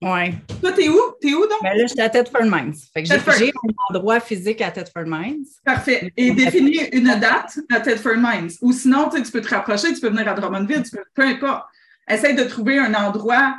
[0.02, 0.34] ouais.
[0.60, 0.98] Toi, t'es où?
[1.20, 1.62] T'es où donc?
[1.62, 2.74] Ben là, j'étais à Thetford Mines.
[2.94, 5.44] Fait que j'ai un endroit physique à Thetford Mines.
[5.64, 6.10] Parfait.
[6.16, 8.50] Et définis une date à Thetford Mines.
[8.62, 11.64] Ou sinon, tu peux te rapprocher, tu peux venir à Drummondville, tu peux, peu importe.
[12.08, 13.56] Essaye de trouver un endroit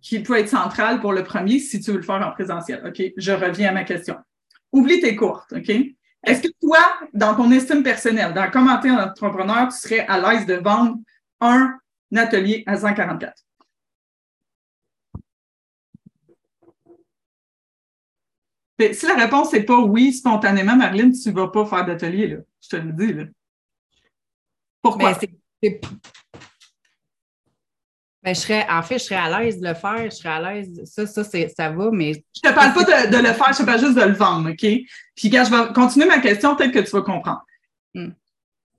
[0.00, 2.82] qui peut être central pour le premier si tu veux le faire en présentiel.
[2.86, 3.02] OK?
[3.16, 4.16] Je reviens à ma question.
[4.72, 5.70] Oublie tes courtes, OK?
[6.22, 6.78] Est-ce que toi,
[7.14, 10.96] dans ton estime personnelle, dans commenter en entrepreneur, tu serais à l'aise de vendre
[11.40, 11.78] un
[12.14, 13.32] atelier à 144?
[18.78, 22.28] Mais si la réponse n'est pas oui, spontanément, Marilyn, tu ne vas pas faire d'atelier,
[22.28, 22.36] là.
[22.62, 23.24] Je te le dis, là.
[24.82, 25.18] Pourquoi?
[28.22, 30.40] Ben, je serais, en fait, je serais à l'aise de le faire, je serais à
[30.52, 30.82] l'aise.
[30.84, 33.58] Ça, ça, c'est- ça va, mais Je te parle pas de, de le faire, je
[33.58, 34.58] te parle juste de le vendre, OK?
[35.16, 37.44] Puis, quand je vais continuer ma question, peut-être que tu vas comprendre.
[37.94, 38.10] Hmm.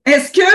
[0.06, 0.47] Est-ce que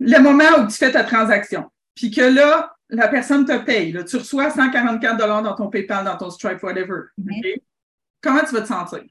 [0.00, 4.02] le moment où tu fais ta transaction, puis que là, la personne te paye, là,
[4.04, 7.04] tu reçois 144 dans ton PayPal, dans ton Stripe, whatever.
[7.20, 7.60] OK?
[8.22, 9.02] Comment tu vas te sentir?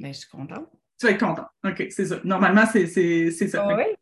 [0.00, 0.68] ben, je suis contente.
[0.98, 1.46] Tu vas être content.
[1.64, 2.16] OK, c'est ça.
[2.24, 3.66] Normalement, c'est c'est- c'est ça.
[3.68, 3.96] Ah ouais?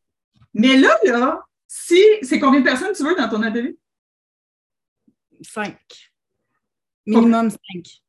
[0.54, 3.76] Mais là, là, si c'est combien de personnes tu veux dans ton atelier?
[5.42, 5.78] Cinq.
[7.06, 8.02] Minimum cinq.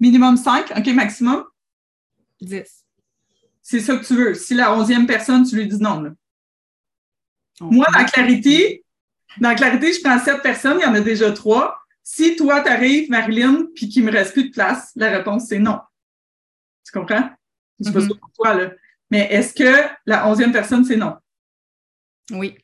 [0.00, 1.44] Minimum 5, OK, maximum?
[2.40, 2.86] Dix.
[3.60, 4.32] C'est ça que tu veux.
[4.34, 6.00] Si la onzième personne, tu lui dis non.
[6.00, 6.10] Là.
[7.60, 8.82] On- Moi, dans Clarité,
[9.38, 11.78] dans Clarité, je prends sept personnes, il y en a déjà trois.
[12.02, 15.58] Si toi, tu arrives, Marilyn, puis qu'il me reste plus de place, la réponse, c'est
[15.58, 15.78] non.
[16.84, 17.30] Tu comprends?
[17.78, 18.06] Je sais pas Mhm.
[18.06, 18.72] sûr pour toi, là.
[19.10, 21.18] Mais est-ce que la onzième personne, c'est non?
[22.30, 22.56] Oui,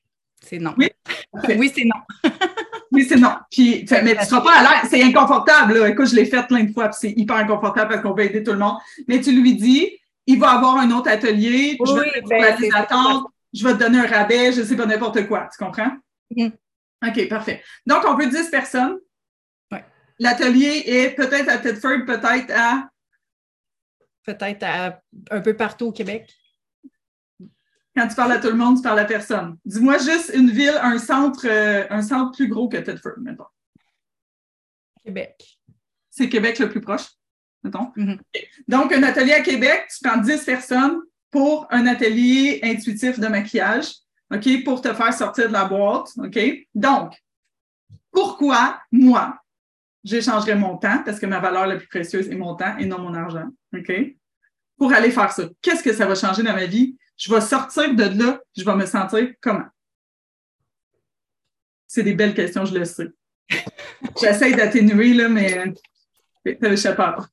[0.42, 0.74] c'est non.
[0.78, 0.88] Oui?
[1.58, 2.00] Oui, c'est non.
[2.92, 3.34] Oui, c'est non.
[3.50, 4.90] Puis, fait- mais tu seras pas à l'aise.
[4.90, 5.88] C'est inconfortable, là.
[5.88, 8.42] Écoute, je l'ai fait plein de fois, puis c'est hyper inconfortable parce qu'on veut aider
[8.42, 8.76] tout le monde.
[9.08, 9.90] Mais tu lui dis,
[10.26, 12.56] il va avoir un autre atelier, je vais Oui, te ben,
[13.52, 15.48] je vais te donner un rabais, je sais pas n'importe quoi.
[15.52, 15.90] Tu comprends?
[16.34, 16.52] Mhm.
[17.06, 17.62] OK, parfait.
[17.86, 18.96] Donc, on veut 10 personnes.
[19.72, 19.84] Ouais.
[20.20, 22.88] L'atelier est peut-être à Tedford, peut-être à.
[24.24, 25.00] Peut-être à-
[25.32, 26.32] un peu partout au Québec.
[27.96, 29.56] Quand tu parles à tout le monde, tu parles à personne.
[29.64, 33.46] Dis-moi juste une ville, un centre, euh, un centre plus gros que Tedford, mettons.
[35.02, 35.58] Québec.
[36.10, 37.06] C'est Québec le plus proche,
[37.62, 37.92] mettons.
[37.96, 38.18] Mhm.
[38.20, 38.48] OK.
[38.68, 43.92] Donc, un atelier à Québec, tu prends 10 personnes pour un atelier intuitif de maquillage,
[44.30, 46.38] OK, pour te faire sortir de la boîte, OK?
[46.74, 47.14] Donc,
[48.10, 49.38] pourquoi moi,
[50.04, 52.98] j'échangerais mon temps, parce que ma valeur la plus précieuse est mon temps et non
[52.98, 53.92] mon argent, OK?
[54.76, 55.44] Pour aller faire ça.
[55.62, 56.96] Qu'est-ce que ça va changer dans ma vie?
[57.16, 59.66] Je vais sortir de là, je vais me sentir comment?
[61.86, 63.08] C'est des belles questions, je le sais.
[64.20, 65.72] J'essaie d'atténuer, là, mais euh,
[66.60, 67.26] ça m'échappe pas.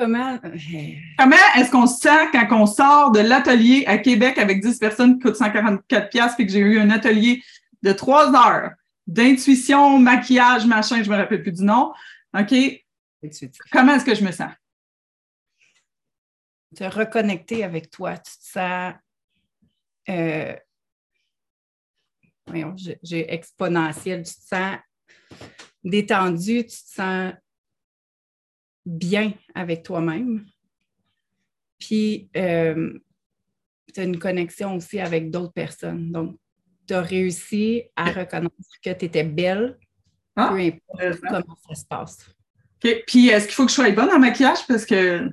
[0.00, 0.38] Comment.
[1.18, 5.18] Comment est-ce qu'on se sent quand on sort de l'atelier à Québec avec 10 personnes
[5.18, 7.42] qui coûtent 144 pièces puis que j'ai eu un atelier
[7.82, 8.70] de trois heures
[9.06, 11.92] d'intuition, maquillage, machin, je me rappelle plus du nom.
[12.38, 12.54] OK?
[13.72, 14.50] Comment est-ce que je me sens?
[16.76, 18.16] Te reconnecter avec toi.
[18.18, 18.94] Tu te sens.
[20.08, 20.56] Euh,
[23.02, 24.22] j'ai exponentiel.
[24.22, 24.78] Tu te sens
[25.84, 27.32] détendu, tu te sens
[28.84, 30.44] bien avec toi-même.
[31.78, 32.98] Puis, euh,
[33.92, 36.12] tu as une connexion aussi avec d'autres personnes.
[36.12, 36.36] Donc,
[36.86, 39.78] tu as réussi à reconnaître que tu étais belle,
[40.36, 42.18] ah, peu importe comment ça se passe.
[42.84, 43.04] OK.
[43.06, 44.66] Puis, est-ce qu'il faut que je sois bonne en maquillage?
[44.66, 45.28] Parce que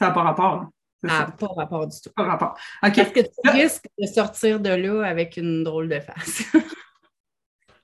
[0.00, 0.66] ça n'a pas rapport.
[1.06, 2.10] Ça n'a pas rapport du tout.
[2.16, 2.58] Pas rapport.
[2.82, 2.98] OK.
[2.98, 6.42] Est-ce que tu risques de sortir de là avec une drôle de face?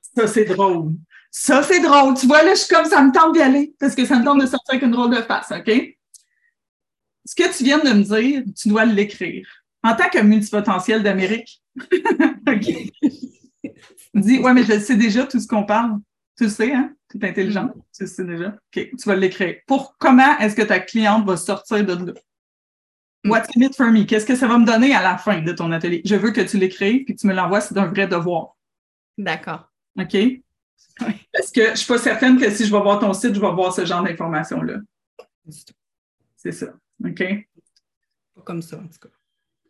[0.17, 0.93] ça, c'est drôle.
[1.31, 2.15] Ça, c'est drôle.
[2.17, 4.25] Tu vois, là, je suis comme ça me tente d'y aller parce que ça me
[4.25, 5.71] tente de sortir avec une drôle de face, OK?
[7.27, 9.47] Ce que tu viens de me dire, tu dois l'écrire.
[9.83, 11.63] En tant que multipotentiel d'Amérique,
[12.49, 13.73] OK?
[14.15, 15.99] Dis, ouais, mais je sais déjà tout ce qu'on parle.
[16.37, 16.95] Tu le sais, hein?
[17.11, 17.73] Tu es intelligent.
[17.95, 18.49] Tu le sais déjà.
[18.49, 19.57] OK, tu vas l'écrire.
[19.67, 22.13] Pour comment est-ce que ta cliente va sortir de là?
[23.25, 24.05] What's in it for me?
[24.05, 26.03] Qu'est-ce que ça va me donner à la fin de ton atelier?
[26.05, 28.57] Je veux que tu l'écrives puis que tu me l'envoies, c'est un vrai devoir.
[29.19, 29.73] D'accord.
[29.99, 30.17] OK?
[31.33, 33.41] Parce que je ne suis pas certaine que si je vais voir ton site, je
[33.41, 34.79] vais voir ce genre d'informations-là.
[36.37, 36.67] C'est ça.
[37.05, 37.25] OK?
[38.35, 39.09] Pas comme ça, en tout cas.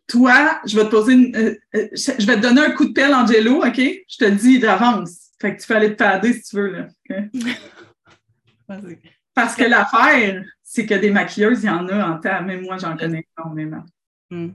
[0.07, 2.93] Toi, je vais te poser une, euh, euh, je vais te donner un coup de
[2.93, 3.75] pelle, Angelo, OK?
[3.75, 5.31] Je te le dis d'avance.
[5.39, 6.87] Fait que tu peux aller te pader si tu veux, là.
[9.33, 12.41] Parce que l'affaire, c'est que des maquilleuses, il y en a en tas.
[12.41, 13.85] Même moi, j'en connais énormément.
[14.29, 14.49] Mm.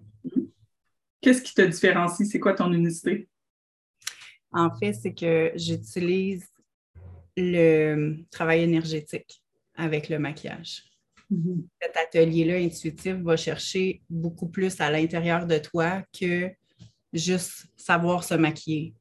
[1.20, 2.28] Qu'est-ce qui te différencie?
[2.28, 3.28] C'est quoi ton unicité?
[4.50, 6.46] En fait, c'est que j'utilise
[7.36, 9.42] le travail énergétique
[9.76, 10.84] avec le maquillage.
[11.32, 11.64] Mm-hmm.
[11.80, 16.50] Cet atelier-là intuitif va chercher beaucoup plus à l'intérieur de toi que
[17.12, 18.94] juste savoir se maquiller.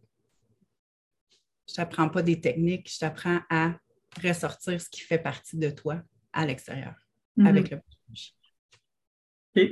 [1.67, 3.75] Je t'apprends pas des techniques, je t'apprends à
[4.23, 6.95] ressortir ce qui fait partie de toi à l'extérieur
[7.37, 7.47] mm-hmm.
[7.47, 8.35] avec le maquillage.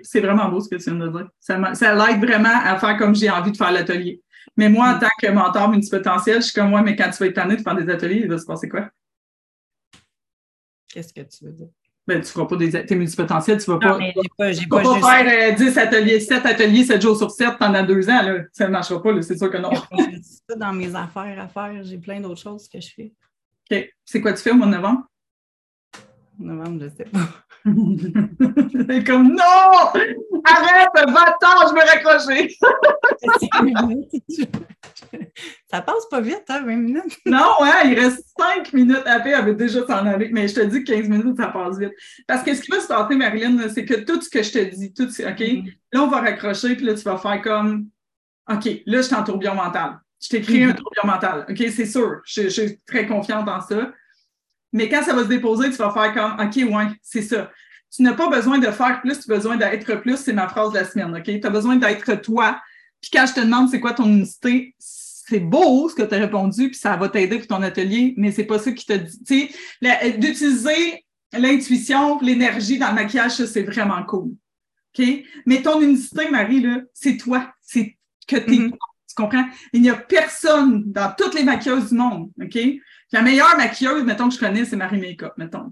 [0.03, 1.29] C'est vraiment beau ce que tu viens de dire.
[1.39, 4.21] Ça, ça l'aide vraiment à faire comme j'ai envie de faire l'atelier.
[4.57, 4.99] Mais moi, en mm.
[4.99, 7.61] tant que mentor multipotentiel, je suis comme moi, mais quand tu vas être tanné de
[7.61, 8.89] faire des ateliers, il va se passer quoi?
[10.89, 11.69] Qu'est-ce que tu veux dire?
[12.09, 13.99] Ben, tu ne feras pas des ateliers multipotentiels, tu ne vas pas,
[14.35, 17.83] pas, j'ai pas, pas faire 10 euh, ateliers, 7 ateliers, 7 jours sur 7 pendant
[17.83, 18.23] deux ans.
[18.23, 18.39] Là.
[18.51, 19.69] Ça ne marchera pas, c'est sûr que non.
[20.49, 23.13] ça dans mes affaires à faire, j'ai plein d'autres choses que je fais.
[23.71, 23.89] OK.
[24.03, 25.03] C'est quoi tu fais au mois de novembre?
[26.39, 27.19] Novembre, je ne sais pas.
[28.89, 30.01] C'est comme non!
[30.45, 32.55] Arrête, va-t'en, je vais raccrocher.
[35.69, 37.17] ça passe pas vite, hein, 20 minutes.
[37.25, 40.29] non, ouais, il reste 5 minutes à faire, elle déjà s'en aller.
[40.31, 41.93] Mais je te dis que 15 minutes, ça passe vite.
[42.27, 44.75] Parce que ce qui va se passer, Marilyn, c'est que tout ce que je te
[44.75, 45.09] dis, tout, OK?
[45.19, 45.73] Mm-hmm.
[45.93, 47.87] Là, on va raccrocher, puis là, tu vas faire comme
[48.49, 49.99] OK, là, je suis en tourbillon mental.
[50.21, 50.75] Je t'écris un mm-hmm.
[50.75, 51.45] tourbillon mental.
[51.49, 52.21] OK, c'est sûr.
[52.25, 53.91] Je, je suis très confiante en ça.
[54.73, 57.51] Mais quand ça va se déposer, tu vas faire comme OK, ouais, c'est ça.
[57.91, 60.73] Tu n'as pas besoin de faire plus, tu as besoin d'être plus, c'est ma phrase
[60.73, 61.23] de la semaine, OK?
[61.23, 62.61] Tu as besoin d'être toi.
[63.01, 66.19] Puis quand je te demande c'est quoi ton unicité, c'est beau ce que tu as
[66.19, 69.23] répondu, puis ça va t'aider pour ton atelier, mais c'est pas ça qui te dit.
[69.23, 69.49] Tu
[69.81, 74.31] sais, d'utiliser l'intuition, l'énergie dans le maquillage, ça, c'est vraiment cool.
[74.97, 75.05] OK?
[75.45, 77.53] Mais ton unicité, Marie, là, c'est toi.
[77.61, 78.57] C'est que tu es.
[78.57, 78.71] Mm-hmm.
[78.71, 79.45] Tu comprends?
[79.73, 82.59] Il n'y a personne dans toutes les maquilleuses du monde, OK?
[83.11, 85.69] La meilleure maquilleuse, mettons, que je connais, c'est Marie Makeup, mettons.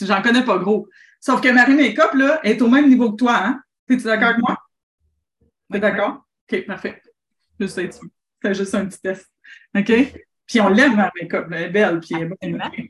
[0.00, 0.88] J'en connais pas gros.
[1.20, 3.62] Sauf que Marie Makeup, là, est au même niveau que toi, hein?
[3.88, 4.56] Es-tu d'accord avec moi?
[5.70, 6.24] T'es d'accord?
[6.50, 7.02] OK, parfait.
[7.60, 7.80] Juste
[8.42, 9.30] C'est juste un petit test.
[9.76, 9.92] OK?
[10.46, 12.88] Puis on l'aime, Marie Makeup, elle est belle, puis elle est bonne.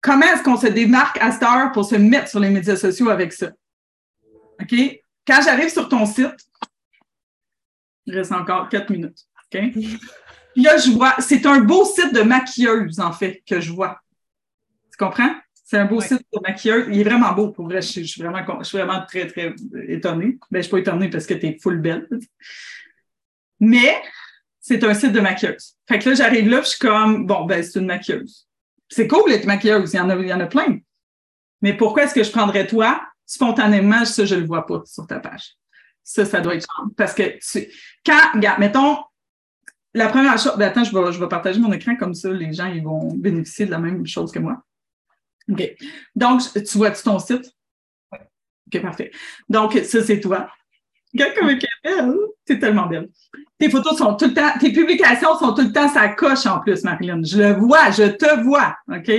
[0.00, 3.10] Comment est-ce qu'on se démarque à cette heure pour se mettre sur les médias sociaux
[3.10, 3.50] avec ça?
[4.60, 4.74] OK?
[5.26, 6.36] Quand j'arrive sur ton site,
[8.06, 9.26] il reste encore quatre minutes.
[9.52, 9.60] OK?
[10.56, 14.00] là, je vois, c'est un beau site de maquilleuse, en fait, que je vois.
[14.90, 15.34] Tu comprends?
[15.64, 16.86] C'est un beau site de maquilleuse.
[16.90, 17.82] Il est vraiment beau, pour vrai.
[17.82, 19.54] Je, suis, vraiment, je suis vraiment très, très
[19.86, 20.38] étonnée.
[20.50, 22.08] Ben, je ne suis pas étonnée parce que tu es full belle.
[23.60, 24.00] Mais
[24.60, 25.76] c'est un site de maquilleuse.
[25.86, 28.48] Fait que là, j'arrive là, je suis comme, bon, ben, c'est une maquilleuse.
[28.88, 30.78] C'est cool d'être maquilleuse, il y en a, il y en a plein.
[31.60, 33.02] Mais pourquoi est-ce que je prendrais toi?
[33.26, 34.04] Spontanément?
[34.04, 35.54] Ça, je ne le vois pas sur ta page.
[36.02, 37.38] Ça, ça doit être Parce que
[38.06, 38.98] quand, regarde, mettons,
[39.98, 42.52] la première chose, ben attends, je vais, je vais partager mon écran comme ça, les
[42.52, 44.62] gens ils vont bénéficier de la même chose que moi.
[45.50, 45.62] OK.
[46.14, 47.50] Donc, tu vois-tu ton site?
[48.12, 48.18] Oui.
[48.66, 49.10] OK, parfait.
[49.48, 50.48] Donc, ça, c'est toi.
[51.12, 52.14] Regarde comme elle est belle.
[52.46, 53.08] C'est tellement belle.
[53.58, 56.60] Tes photos sont tout le temps, tes publications sont tout le temps ça coche en
[56.60, 57.22] plus, Marilyn.
[57.24, 59.10] Je le vois, je te vois, OK?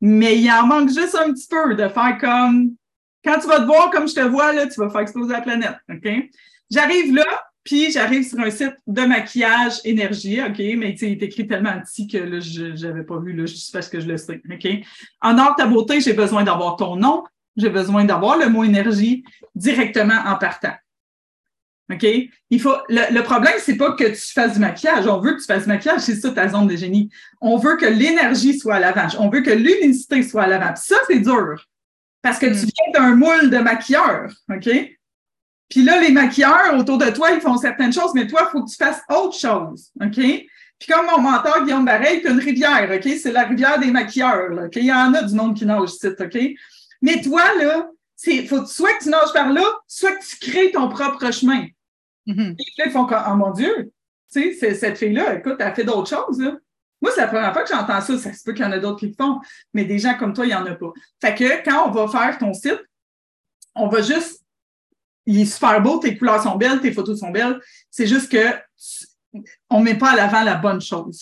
[0.00, 2.74] mais il en manque juste un petit peu de faire comme
[3.24, 5.40] quand tu vas te voir comme je te vois, là, tu vas faire exploser la
[5.40, 5.76] planète.
[5.90, 6.08] OK?
[6.70, 7.24] J'arrive là,
[7.66, 10.58] puis j'arrive sur un site de maquillage énergie, OK?
[10.58, 13.88] Mais il est écrit tellement petit que là, je n'avais pas vu, là, juste parce
[13.88, 14.40] que je le sais.
[14.50, 14.68] OK?
[15.20, 17.24] En or, ta beauté, j'ai besoin d'avoir ton nom,
[17.56, 19.24] j'ai besoin d'avoir le mot énergie
[19.56, 20.74] directement en partant.
[21.92, 22.06] OK?
[22.50, 25.06] Il faut, le, le problème, c'est pas que tu fasses du maquillage.
[25.08, 27.10] On veut que tu fasses du maquillage, c'est ça ta zone de génie.
[27.40, 29.08] On veut que l'énergie soit à l'avant.
[29.18, 30.74] On veut que l'unicité soit à l'avant.
[30.76, 31.66] ça, c'est dur.
[32.22, 32.70] Parce que tu mm.
[32.74, 34.30] viens d'un moule de maquilleur.
[34.50, 34.68] OK?
[35.68, 38.64] Puis là, les maquilleurs autour de toi, ils font certaines choses, mais toi, il faut
[38.64, 39.90] que tu fasses autre chose.
[40.00, 40.14] OK?
[40.78, 43.08] Puis comme mon mentor, Guillaume Barreil, tu une rivière, OK?
[43.20, 44.76] C'est la rivière des maquilleurs, là, OK?
[44.76, 46.38] Il y en a du monde qui nage ici, OK?
[47.02, 50.70] Mais toi, là, c'est faut soit que tu nages par là, soit que tu crées
[50.70, 51.66] ton propre chemin.
[52.26, 52.54] Mm-hmm.
[52.58, 53.92] Et là, ils font comme, oh mon Dieu,
[54.32, 56.56] tu sais, cette fille-là, écoute, elle fait d'autres choses, là.
[57.02, 58.18] Moi, c'est la première fois que j'entends ça.
[58.18, 59.38] Ça se peut qu'il y en a d'autres qui le font,
[59.74, 60.92] mais des gens comme toi, il n'y en a pas.
[61.20, 62.82] Fait que quand on va faire ton site,
[63.74, 64.45] on va juste
[65.26, 67.60] il est super beau, tes couleurs sont belles, tes photos sont belles.
[67.90, 68.54] C'est juste que
[69.68, 71.20] on met pas à l'avant la bonne chose.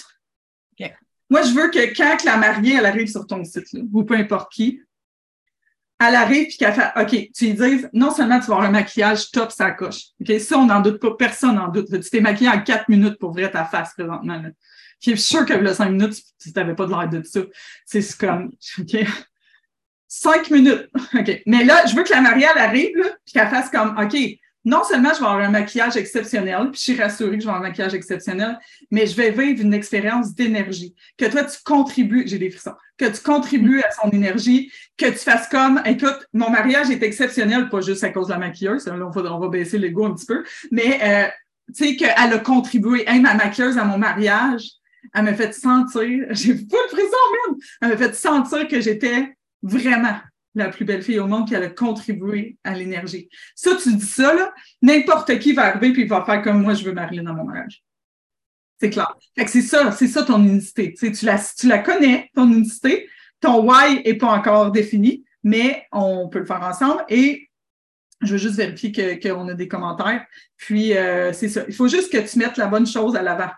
[1.30, 4.52] Moi, je veux que quand la mariée, elle arrive sur ton site, ou peu importe
[4.52, 4.80] qui,
[5.98, 8.72] elle arrive et qu'elle fait OK, tu lui dises non seulement tu vas avoir un
[8.72, 10.08] maquillage top, ça coche.
[10.20, 11.88] OK, ça, on n'en doute pas, personne n'en doute.
[11.90, 14.42] Tu t'es maquillé en quatre minutes pour vrai ta face présentement.
[15.00, 17.40] Je suis sûr que le cinq minutes, tu n'avais pas de l'air de ça.
[17.86, 18.96] C'est comme OK.
[20.08, 20.88] Cinq minutes.
[21.14, 21.42] OK.
[21.46, 24.16] Mais là, je veux que la Marielle arrive, puis qu'elle fasse comme, OK,
[24.64, 27.50] non seulement je vais avoir un maquillage exceptionnel, puis je suis rassurée que je vais
[27.50, 28.58] avoir un maquillage exceptionnel,
[28.90, 30.94] mais je vais vivre une expérience d'énergie.
[31.18, 35.18] Que toi, tu contribues, j'ai des frissons, que tu contribues à son énergie, que tu
[35.18, 38.94] fasses comme, écoute, mon mariage est exceptionnel, pas juste à cause de la maquilleuse, là,
[38.94, 41.28] on, va, on va baisser un petit peu, mais euh,
[41.74, 44.64] tu sais, qu'elle a contribué, hey, ma maquilleuse à mon mariage,
[45.12, 47.16] elle m'a fait sentir, j'ai pas de frisson
[47.48, 50.16] même, elle m'a fait sentir que j'étais vraiment
[50.54, 53.28] la plus belle fille au monde qui a contribué à l'énergie.
[53.56, 56.84] Ça, tu dis ça, là, n'importe qui va arriver puis va faire comme moi, je
[56.84, 57.82] veux Marilyn dans mon mariage.
[58.80, 59.16] C'est clair.
[59.36, 60.94] Fait que c'est ça, c'est ça ton unicité.
[60.94, 63.08] Tu, tu, la, tu la connais, ton unicité.
[63.40, 67.04] Ton why n'est pas encore défini, mais on peut le faire ensemble.
[67.08, 67.50] Et
[68.20, 70.24] je veux juste vérifier qu'on a des commentaires.
[70.56, 71.64] Puis, euh, c'est ça.
[71.66, 73.50] Il faut juste que tu mettes la bonne chose à l'avant.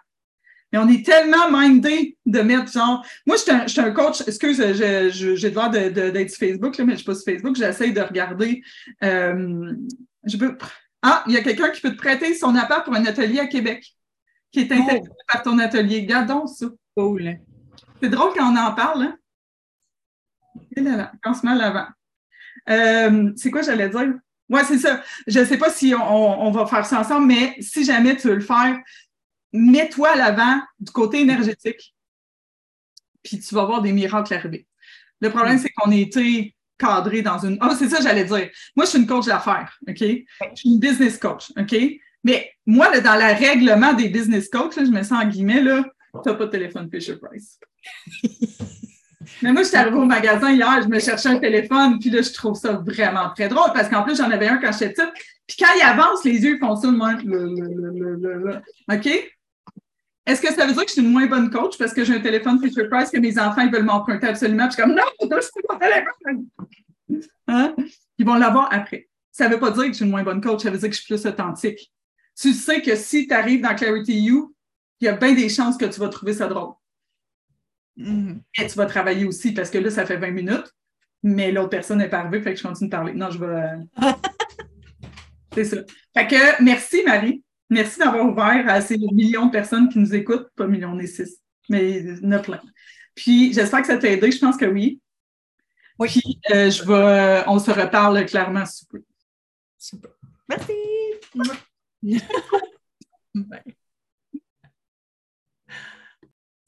[0.76, 3.02] Mais on est tellement mindé de mettre genre.
[3.24, 6.94] Moi, je suis un, coach, excuse, j'ai le droit d'être sur Facebook, là, mais je
[6.94, 7.56] ne suis pas sur Facebook.
[7.56, 8.62] J'essaie de regarder.
[9.02, 9.72] Euh,
[10.24, 10.58] je peux.
[11.00, 13.46] Ah, il y a quelqu'un qui peut te prêter son appart pour un atelier à
[13.46, 13.86] Québec,
[14.52, 15.16] qui est intéressé oh.
[15.32, 16.04] par ton atelier.
[16.04, 16.66] Gardons ça.
[16.94, 17.38] Cool.
[18.02, 19.16] C'est drôle quand on en parle, hein?
[20.76, 21.86] Et là, là, quand on se met à l'avant.
[22.68, 24.12] Euh, c'est quoi j'allais dire?
[24.50, 25.02] Oui, c'est ça.
[25.26, 28.28] Je ne sais pas si on, on, va faire ça ensemble, mais si jamais tu
[28.28, 28.78] veux le faire,
[29.56, 31.94] mets-toi à l'avant du côté énergétique,
[33.22, 34.66] puis tu vas voir des miracles arriver.
[35.20, 37.56] Le problème, c'est qu'on a été cadré dans une.
[37.60, 38.50] Ah, c'est ça, j'allais dire.
[38.76, 39.98] Moi, je suis une coach d'affaires, OK?
[39.98, 41.74] Je suis une business coach, OK?
[42.22, 45.84] Mais moi, dans le règlement des business coachs, je me sens en guillemets, là,
[46.22, 47.58] tu n'as pas de téléphone Fisher Price.
[49.42, 52.22] Mais moi, je suis arrivée au magasin hier, je me cherchais un téléphone, puis là,
[52.22, 55.12] je trouve ça vraiment très drôle parce qu'en plus, j'en avais un quand j'étais petite.
[55.46, 57.14] Puis quand il avance, les yeux font ça, moi.
[58.92, 59.35] OK?
[60.26, 62.14] Est-ce que ça veut dire que je suis une moins bonne coach parce que j'ai
[62.14, 64.66] un téléphone Fisher Price que mes enfants ils veulent m'emprunter absolument?
[64.66, 66.46] Je suis comme non, c'est mon téléphone!
[67.46, 67.76] Hein?
[68.18, 69.08] Ils vont l'avoir après.
[69.30, 70.88] Ça ne veut pas dire que je suis une moins bonne coach, ça veut dire
[70.88, 71.92] que je suis plus authentique.
[72.38, 74.54] Tu sais que si tu arrives dans Clarity You,
[75.00, 76.74] il y a bien des chances que tu vas trouver ça drôle.
[77.98, 78.40] Mm-hmm.
[78.58, 80.74] Et tu vas travailler aussi parce que là, ça fait 20 minutes,
[81.22, 83.12] mais l'autre personne n'est pas arrivée, fait que je continue de parler.
[83.14, 83.72] Non, je vais.
[85.54, 85.76] c'est ça.
[86.14, 87.42] Fait que merci, Marie.
[87.68, 91.40] Merci d'avoir ouvert à ces millions de personnes qui nous écoutent, pas millions et six,
[91.68, 92.60] mais il y en a plein.
[93.14, 95.00] Puis j'espère que ça t'a aidé, je pense que oui.
[95.98, 96.08] Oui.
[96.08, 99.00] Puis euh, je vais, on se reparle clairement super.
[99.78, 100.10] Super.
[100.48, 100.72] Merci.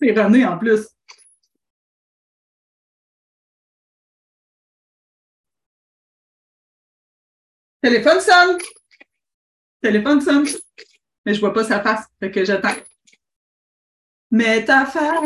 [0.00, 0.86] C'est René en plus.
[7.80, 8.58] Téléphone sonne.
[9.80, 10.44] Téléphone sonne
[11.28, 12.06] mais je vois pas sa face.
[12.20, 12.72] Fait que j'attends.
[14.30, 15.20] Mais ta face.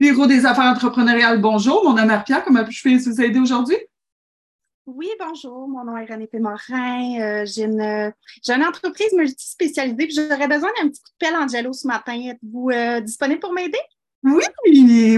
[0.00, 1.84] Bureau des affaires entrepreneuriales, bonjour.
[1.84, 2.42] Mon nom est Pierre.
[2.42, 3.76] Comment puis-je vous aider aujourd'hui?
[4.86, 5.68] Oui, bonjour.
[5.68, 7.20] Mon nom est René Pémorin.
[7.20, 8.12] Euh, j'ai une,
[8.48, 10.08] une, entreprise multispécialisée.
[10.10, 12.18] J'aurais besoin d'un petit coup de pelle Angelo ce matin.
[12.30, 13.80] Êtes-vous euh, disponible pour m'aider?
[14.22, 14.42] Oui.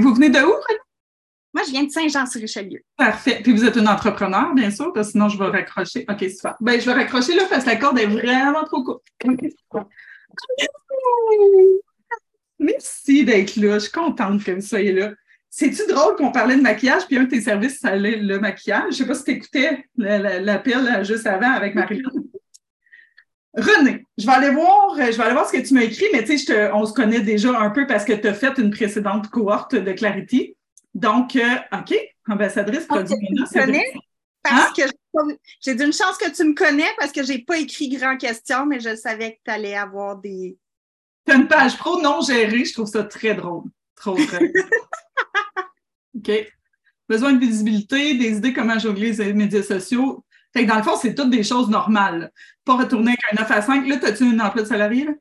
[0.01, 0.81] Vous venez de où, René?
[1.59, 2.85] Moi, je viens de Saint-Jean-sur-Richelieu.
[2.97, 3.41] Parfait.
[3.43, 6.07] Puis vous êtes une entrepreneur, bien sûr, parce que sinon je vais raccrocher.
[6.09, 6.55] OK, super.
[6.61, 9.03] Ben, je vais raccrocher là parce que la corde est vraiment trop courte.
[12.61, 13.75] Merci d'être là.
[13.75, 15.11] Je suis contente que vous soyez là.
[15.51, 18.83] C'est-tu drôle qu'on parlait de maquillage, puis un de tes services, ça allait le maquillage?
[18.83, 22.23] Je ne sais pas si tu écoutais l'appel juste avant avec Marie-Laure.
[23.55, 26.23] René, je vais aller voir, je vais aller voir ce que tu m'as écrit, mais
[26.23, 29.29] tu sais, on se connaît déjà un peu parce que tu as fait une précédente
[29.31, 30.55] cohorte de Clarity.
[30.99, 31.95] Donc, euh, OK,
[32.29, 33.15] ambassadrice produit
[34.43, 34.73] parce hein?
[34.77, 34.83] que
[35.61, 38.67] j'ai d'une chance que tu me connais parce que je n'ai pas écrit grand question,
[38.67, 40.59] mais je savais que tu allais avoir des.
[41.27, 43.65] Tu as une page pro non gérée, je trouve ça très drôle.
[43.95, 44.53] Trop drôle.
[46.17, 46.31] OK.
[47.09, 50.25] Besoin de visibilité, des idées comment jongler les médias sociaux.
[50.53, 52.33] Fait que dans le fond, c'est toutes des choses normales.
[52.65, 53.87] Pas retourner avec un 9 à 5.
[53.87, 55.05] Là, as-tu un emploi de salarié?
[55.05, 55.13] Là?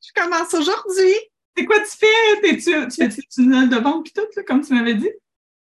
[0.00, 1.14] Je commence aujourd'hui.
[1.58, 2.56] C'est quoi tu fais?
[2.56, 5.10] tu fais du tunnel de vente puis tout, comme tu m'avais dit?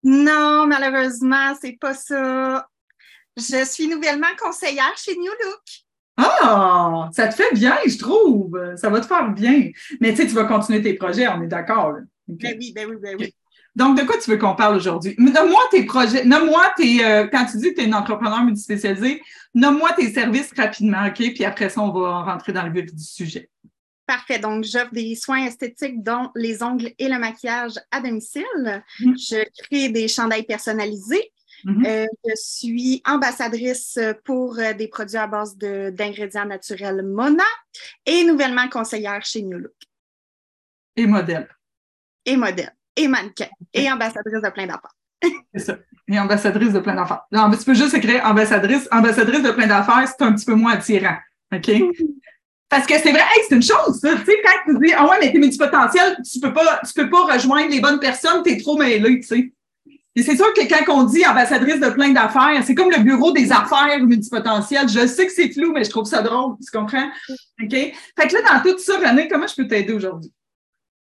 [0.04, 2.68] Non, malheureusement, c'est pas ça.
[3.38, 5.62] Je suis nouvellement conseillère chez New Look.
[6.18, 8.60] Ah, ça te fait bien, je trouve.
[8.76, 9.72] Ça va te faire bien.
[10.02, 11.94] Mais tu sais, tu vas continuer tes projets, on est d'accord.
[12.28, 13.34] Ben oui, ben oui, ben oui.
[13.74, 15.16] Donc, de quoi tu veux qu'on parle aujourd'hui?
[15.18, 19.22] Nomme-moi tes projets, nomme-moi tes, euh, quand tu dis que tu es une entrepreneur multispécialisée,
[19.54, 21.34] nomme-moi tes services rapidement, OK?
[21.34, 23.50] Puis après ça, on va rentrer dans le vif du sujet.
[24.08, 24.40] Parfait.
[24.40, 28.84] Donc, j'offre des soins esthétiques, dont les ongles et le maquillage à domicile.
[29.00, 29.30] Mm-hmm.
[29.30, 31.32] Je crée des chandails personnalisés.
[31.66, 31.88] Mm-hmm.
[31.88, 37.44] Euh, je suis ambassadrice pour euh, des produits à base d'ingrédients naturels Mona
[38.06, 39.74] et nouvellement conseillère chez New Look.
[40.96, 41.48] Et modèle.
[42.26, 44.96] Et modèle et mannequin et ambassadrice de plein d'affaires.
[45.54, 45.78] c'est ça.
[46.08, 47.24] Et ambassadrice de plein d'affaires.
[47.32, 50.74] Non, tu peux juste écrire ambassadrice, ambassadrice de plein d'affaires, c'est un petit peu moins
[50.74, 51.18] attirant.
[51.54, 51.72] OK?
[52.76, 54.18] Parce que c'est vrai, c'est une chose, ça.
[54.18, 57.10] Tu sais, quand tu dis, ah ouais, mais t'es multipotentiel, tu peux pas, tu peux
[57.10, 59.54] pas rejoindre les bonnes personnes, t'es trop mêlé, tu sais.
[60.14, 63.32] Et c'est sûr que quand on dit ambassadrice de plein d'affaires, c'est comme le bureau
[63.32, 64.90] des affaires multipotentielles.
[64.90, 66.58] Je sais que c'est flou, mais je trouve ça drôle.
[66.62, 67.08] Tu comprends?
[67.64, 67.72] OK?
[67.72, 70.34] Fait que là, dans tout ça, René, comment je peux t'aider aujourd'hui?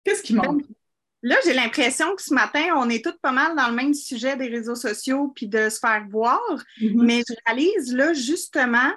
[0.04, 0.62] Qu'est-ce qui manque?
[1.22, 4.36] Là, j'ai l'impression que ce matin, on est tous pas mal dans le même sujet
[4.36, 6.40] des réseaux sociaux puis de se faire voir.
[6.80, 7.02] Mm-hmm.
[7.02, 8.92] Mais je réalise là, justement,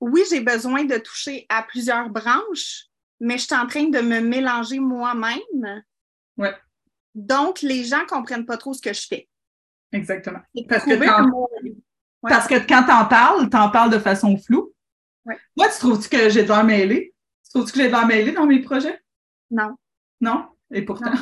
[0.00, 2.84] oui, j'ai besoin de toucher à plusieurs branches,
[3.20, 5.82] mais je suis en train de me mélanger moi-même.
[6.36, 6.54] Ouais.
[7.14, 9.28] Donc, les gens ne comprennent pas trop ce que je fais.
[9.92, 10.40] Exactement.
[10.68, 10.94] Parce que,
[12.22, 14.72] Parce que quand tu en parles, tu en parles de façon floue.
[15.24, 15.38] Ouais.
[15.56, 17.14] Moi, tu trouves-tu que j'ai de l'air mêlée?
[17.44, 19.00] Tu trouves-tu que j'ai de l'air mêlée dans mes projets?
[19.50, 19.74] Non.
[20.20, 20.46] Non?
[20.70, 21.12] Et pourtant.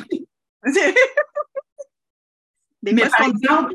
[2.83, 3.73] Mais par exemple,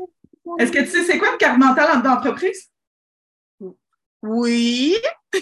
[0.59, 2.69] est-ce que tu sais c'est quoi une carte mentale d'entreprise?
[4.23, 4.95] Oui.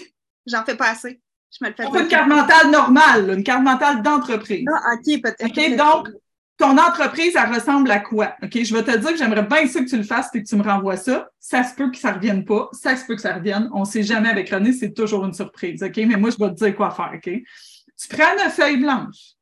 [0.46, 1.20] J'en fais pas assez.
[1.50, 2.00] Je me le fais pas.
[2.02, 4.66] une carte mentale normale, une carte mentale d'entreprise.
[4.72, 5.44] Ah, OK, peut-être.
[5.44, 6.08] OK, donc,
[6.56, 8.34] ton entreprise, elle ressemble à quoi?
[8.42, 10.48] OK, je vais te dire que j'aimerais bien ça que tu le fasses et que
[10.48, 11.28] tu me renvoies ça.
[11.38, 12.68] Ça se peut que ça ne revienne pas.
[12.72, 13.68] Ça se peut que ça revienne.
[13.72, 15.82] On ne sait jamais avec René, c'est toujours une surprise.
[15.82, 15.96] OK?
[15.98, 17.12] Mais moi, je vais te dire quoi faire.
[17.14, 17.22] OK?
[17.24, 19.34] Tu prends une feuille blanche.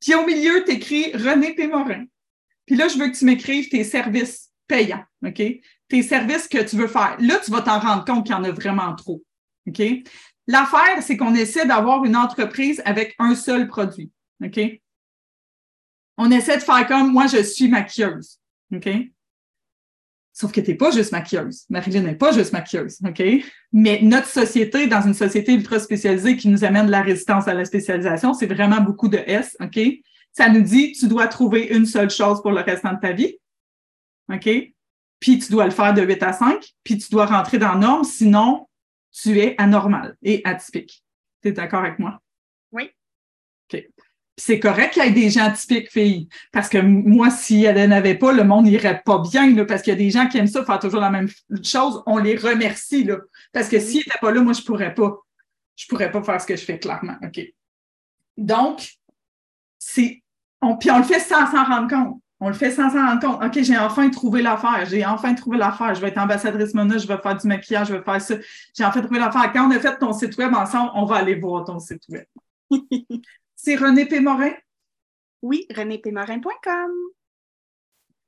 [0.00, 2.04] Puis au milieu, tu écris René Pémorin.
[2.66, 5.42] Puis là, je veux que tu m'écrives tes services payants, OK?
[5.94, 7.16] Tes services que tu veux faire.
[7.20, 9.22] Là, tu vas t'en rendre compte qu'il y en a vraiment trop,
[9.68, 9.80] OK?
[10.48, 14.10] L'affaire, c'est qu'on essaie d'avoir une entreprise avec un seul produit,
[14.44, 14.58] OK?
[16.18, 18.40] On essaie de faire comme moi, je suis maquilleuse,
[18.74, 18.88] OK?
[20.32, 21.64] Sauf que tu n'es pas juste maquilleuse.
[21.70, 23.22] Marilyn n'est pas juste maquilleuse, OK?
[23.72, 27.54] Mais notre société, dans une société ultra spécialisée qui nous amène de la résistance à
[27.54, 29.78] la spécialisation, c'est vraiment beaucoup de S, OK?
[30.32, 33.38] Ça nous dit, tu dois trouver une seule chose pour le restant de ta vie,
[34.28, 34.73] OK?
[35.24, 37.78] Puis tu dois le faire de 8 à 5, puis tu dois rentrer dans la
[37.78, 38.68] norme, sinon
[39.10, 41.02] tu es anormal et atypique.
[41.40, 42.20] Tu es d'accord avec moi?
[42.72, 42.90] Oui.
[43.72, 43.86] OK
[44.36, 46.28] c'est correct qu'il y ait des gens typiques filles.
[46.50, 49.92] Parce que moi, si elle n'avait pas, le monde n'irait pas bien, là, parce qu'il
[49.92, 51.28] y a des gens qui aiment ça, faire toujours la même
[51.62, 52.02] chose.
[52.04, 53.18] On les remercie, là.
[53.52, 55.20] Parce que s'ils n'étaient pas là, moi, je pourrais pas.
[55.76, 57.16] Je pourrais pas faire ce que je fais, clairement.
[57.22, 57.40] OK.
[58.36, 58.88] Donc,
[59.78, 60.20] c'est.
[60.60, 62.20] On, puis on le fait sans s'en rendre compte.
[62.44, 63.42] On le fait sans s'en rendre compte.
[63.42, 64.84] OK, j'ai enfin trouvé l'affaire.
[64.84, 65.94] J'ai enfin trouvé l'affaire.
[65.94, 68.34] Je vais être ambassadrice Mona, je vais faire du maquillage, je vais faire ça.
[68.76, 69.50] J'ai enfin trouvé l'affaire.
[69.50, 72.26] Quand on a fait ton site web ensemble, on va aller voir ton site web.
[73.56, 74.52] C'est René Pémorin?
[75.40, 76.90] Oui, renépémorin.com.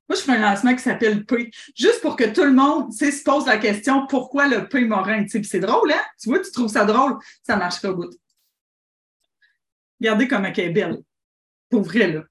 [0.08, 1.50] Moi, je fais un lancement qui s'appelle P.
[1.76, 5.26] Juste pour que tout le monde se pose la question pourquoi le P Morin?
[5.28, 6.02] C'est drôle, hein?
[6.18, 8.14] Tu vois, tu trouves ça drôle, ça marcherait au bout.
[10.00, 11.02] Regardez comme elle est belle.
[11.68, 12.22] Pour vrai, là.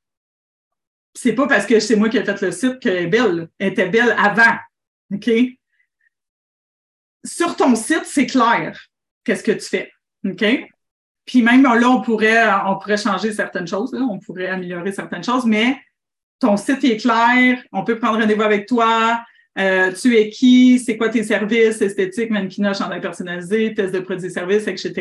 [1.18, 3.48] C'est pas parce que c'est moi qui ai fait le site qu'elle est belle.
[3.58, 4.58] Elle était belle avant.
[5.14, 5.30] OK?
[7.24, 8.78] Sur ton site, c'est clair
[9.24, 9.92] qu'est-ce que tu fais.
[10.26, 10.46] OK?
[11.26, 15.46] Puis même là, on pourrait, on pourrait changer certaines choses, on pourrait améliorer certaines choses,
[15.46, 15.78] mais
[16.40, 19.24] ton site est clair, on peut prendre rendez-vous avec toi.
[19.58, 20.80] Euh, tu es qui?
[20.80, 24.94] C'est quoi tes services esthétiques, mannequinat, chandail personnalisé, test de produits et services, etc.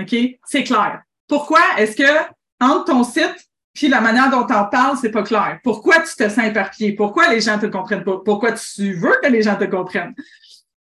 [0.00, 0.16] OK?
[0.46, 1.02] C'est clair.
[1.26, 5.24] Pourquoi est-ce que entre ton site puis la manière dont tu en parles, c'est pas
[5.24, 5.58] clair?
[5.64, 6.92] Pourquoi tu te sens éparpillé?
[6.92, 8.20] Pourquoi les gens te comprennent pas?
[8.24, 10.14] Pourquoi tu veux que les gens te comprennent?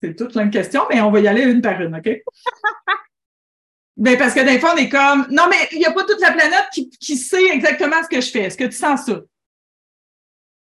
[0.03, 2.11] C'est toute une question, mais on va y aller une par une, OK?
[3.97, 6.21] ben, parce que des fois, on est comme, non, mais il n'y a pas toute
[6.21, 8.41] la planète qui, qui sait exactement ce que je fais.
[8.41, 9.21] Est-ce que tu sens ça?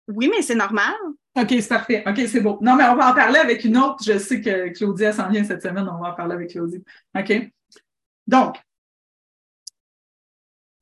[0.08, 0.94] Oui, mais c'est normal.
[1.36, 2.02] OK, c'est parfait.
[2.06, 2.58] OK, c'est beau.
[2.60, 4.02] Non, mais on va en parler avec une autre.
[4.04, 5.88] Je sais que Claudia s'en vient cette semaine.
[5.88, 6.82] On va en parler avec Claudie.
[7.16, 7.50] OK?
[8.26, 8.56] Donc,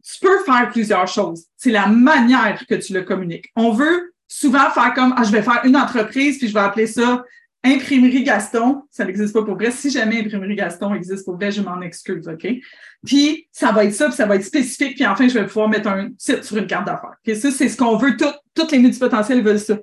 [0.06, 1.46] tu peux faire plusieurs choses.
[1.56, 3.46] C'est la manière que tu le communiques.
[3.56, 6.86] On veut souvent faire comme, ah, je vais faire une entreprise, puis je vais appeler
[6.86, 7.24] ça
[7.64, 8.82] Imprimerie Gaston.
[8.90, 9.72] Ça n'existe pas pour vrai.
[9.72, 12.46] Si jamais Imprimerie Gaston existe pour vrai, je m'en excuse, OK?
[13.04, 15.68] Puis, ça va être ça, puis ça va être spécifique, puis enfin, je vais pouvoir
[15.68, 17.16] mettre un titre sur une carte d'affaires.
[17.24, 18.16] Et ça, c'est ce qu'on veut.
[18.54, 19.76] toutes les multipotentiels veulent ça.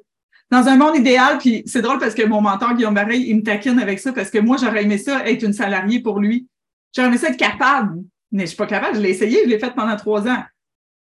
[0.50, 3.44] Dans un monde idéal, puis c'est drôle parce que mon mentor, Guillaume Barret, il me
[3.44, 6.48] taquine avec ça parce que moi, j'aurais aimé ça être une salariée pour lui.
[6.96, 8.04] J'aurais aimé ça être capable
[8.34, 8.98] mais je suis pas capable.
[8.98, 10.44] Je l'ai essayé, je l'ai fait pendant trois ans.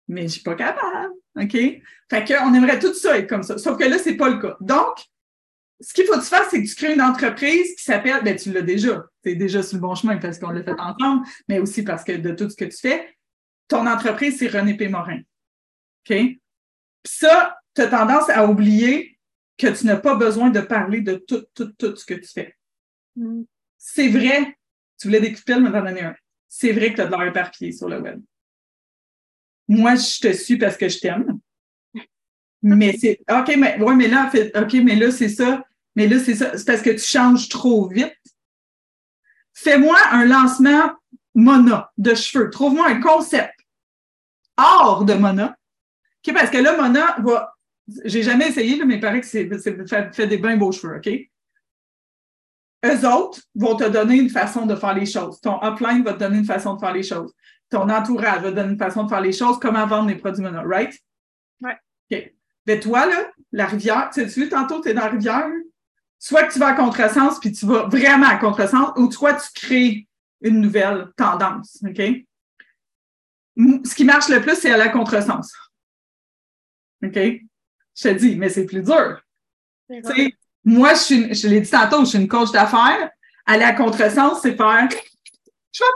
[0.08, 1.14] Mais je suis pas capable.
[1.40, 1.52] OK?
[1.52, 3.58] Fait qu'on aimerait tout ça être comme ça.
[3.58, 4.58] Sauf que là, c'est pas le cas.
[4.60, 4.98] Donc,
[5.80, 8.36] ce qu'il faut que tu fasses, c'est que tu crées une entreprise qui s'appelle, ben,
[8.36, 9.06] tu l'as déjà.
[9.24, 12.04] Tu es déjà sur le bon chemin parce qu'on l'a fait ensemble, mais aussi parce
[12.04, 13.18] que de tout ce que tu fais,
[13.70, 14.90] ton entreprise, c'est René P.
[14.90, 15.20] Morin.
[15.20, 16.16] OK?
[16.18, 16.40] Puis
[17.06, 19.18] ça, tu as tendance à oublier
[19.58, 22.58] que tu n'as pas besoin de parler de tout, tout, tout ce que tu fais.
[23.16, 23.44] Mm.
[23.78, 24.58] C'est vrai.
[25.00, 26.16] Tu voulais des coups de m'en donner un
[26.58, 28.22] c'est vrai que tu as de l'air éparpillé sur le web.
[29.68, 31.40] Moi, je te suis parce que je t'aime.
[32.62, 35.66] Mais c'est OK, mais ouais, mais là, mais c'est ça.
[35.98, 36.58] Mais là, c'est ça.
[36.58, 38.16] C'est parce que tu changes trop vite.
[39.54, 40.94] Fais-moi un lancement
[41.34, 42.50] Mona de cheveux.
[42.50, 43.54] Trouve-moi un concept
[44.56, 45.58] hors de Mona.
[46.26, 47.54] OK, parce que là, Mona va.
[48.06, 51.10] J'ai jamais essayé, mais il paraît que c'est fait, fait, des bien beaux cheveux, OK?
[52.86, 55.42] Eux autres vont te donner une façon de faire les choses.
[55.42, 57.34] Ton upline va te donner une façon de faire les choses.
[57.70, 60.44] Ton entourage va te donner une façon de faire les choses, comment vendre les produits
[60.44, 60.94] Mona, right?
[61.62, 61.72] Oui.
[62.12, 62.34] OK.
[62.68, 65.50] Mais toi, là, la rivière, tu sais, tantôt, tu es dans la rivière,
[66.20, 69.50] soit que tu vas à contresens, puis tu vas vraiment à contresens, ou soit tu
[69.54, 70.08] crées
[70.42, 72.02] une nouvelle tendance, OK?
[73.58, 75.54] Ce qui marche le plus, c'est à la contresens.
[77.04, 77.16] OK?
[77.16, 79.22] Je te dis, mais c'est plus dur.
[80.66, 83.10] Moi, je, suis, je l'ai dit tantôt, je suis une coach d'affaires.
[83.46, 84.90] Aller à contresens, c'est faire
[85.76, 85.90] je vais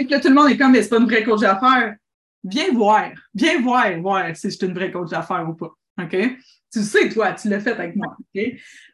[0.00, 1.96] faire des tout le monde est comme, mais c'est pas une vraie coach d'affaires.
[2.44, 3.10] Viens voir.
[3.34, 5.72] Viens voir, voir si je suis une vraie coach d'affaires ou pas.
[6.00, 6.16] OK?
[6.72, 8.16] Tu sais, toi, tu l'as fait avec moi.
[8.18, 8.42] OK?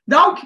[0.07, 0.39] Donc,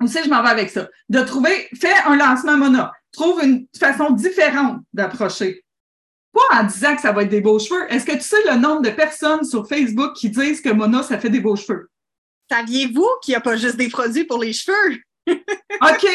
[0.00, 0.88] aussi, je m'en vais avec ça.
[1.08, 2.92] De trouver, fais un lancement Mona.
[3.12, 5.64] Trouve une façon différente d'approcher.
[6.32, 7.90] Pas en disant que ça va être des beaux cheveux.
[7.92, 11.18] Est-ce que tu sais le nombre de personnes sur Facebook qui disent que Mona, ça
[11.18, 11.90] fait des beaux cheveux?
[12.52, 14.98] Saviez-vous qu'il n'y a pas juste des produits pour les cheveux?
[15.26, 16.06] OK.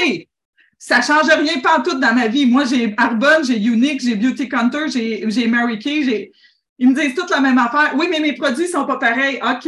[0.77, 2.45] Ça ne change rien tout dans ma vie.
[2.45, 6.31] Moi, j'ai Arbonne, j'ai Unique, j'ai Beauty Counter, j'ai Mary Kay,
[6.77, 7.95] ils me disent toutes la même affaire.
[7.97, 9.39] Oui, mais mes produits sont pas pareils.
[9.41, 9.67] OK,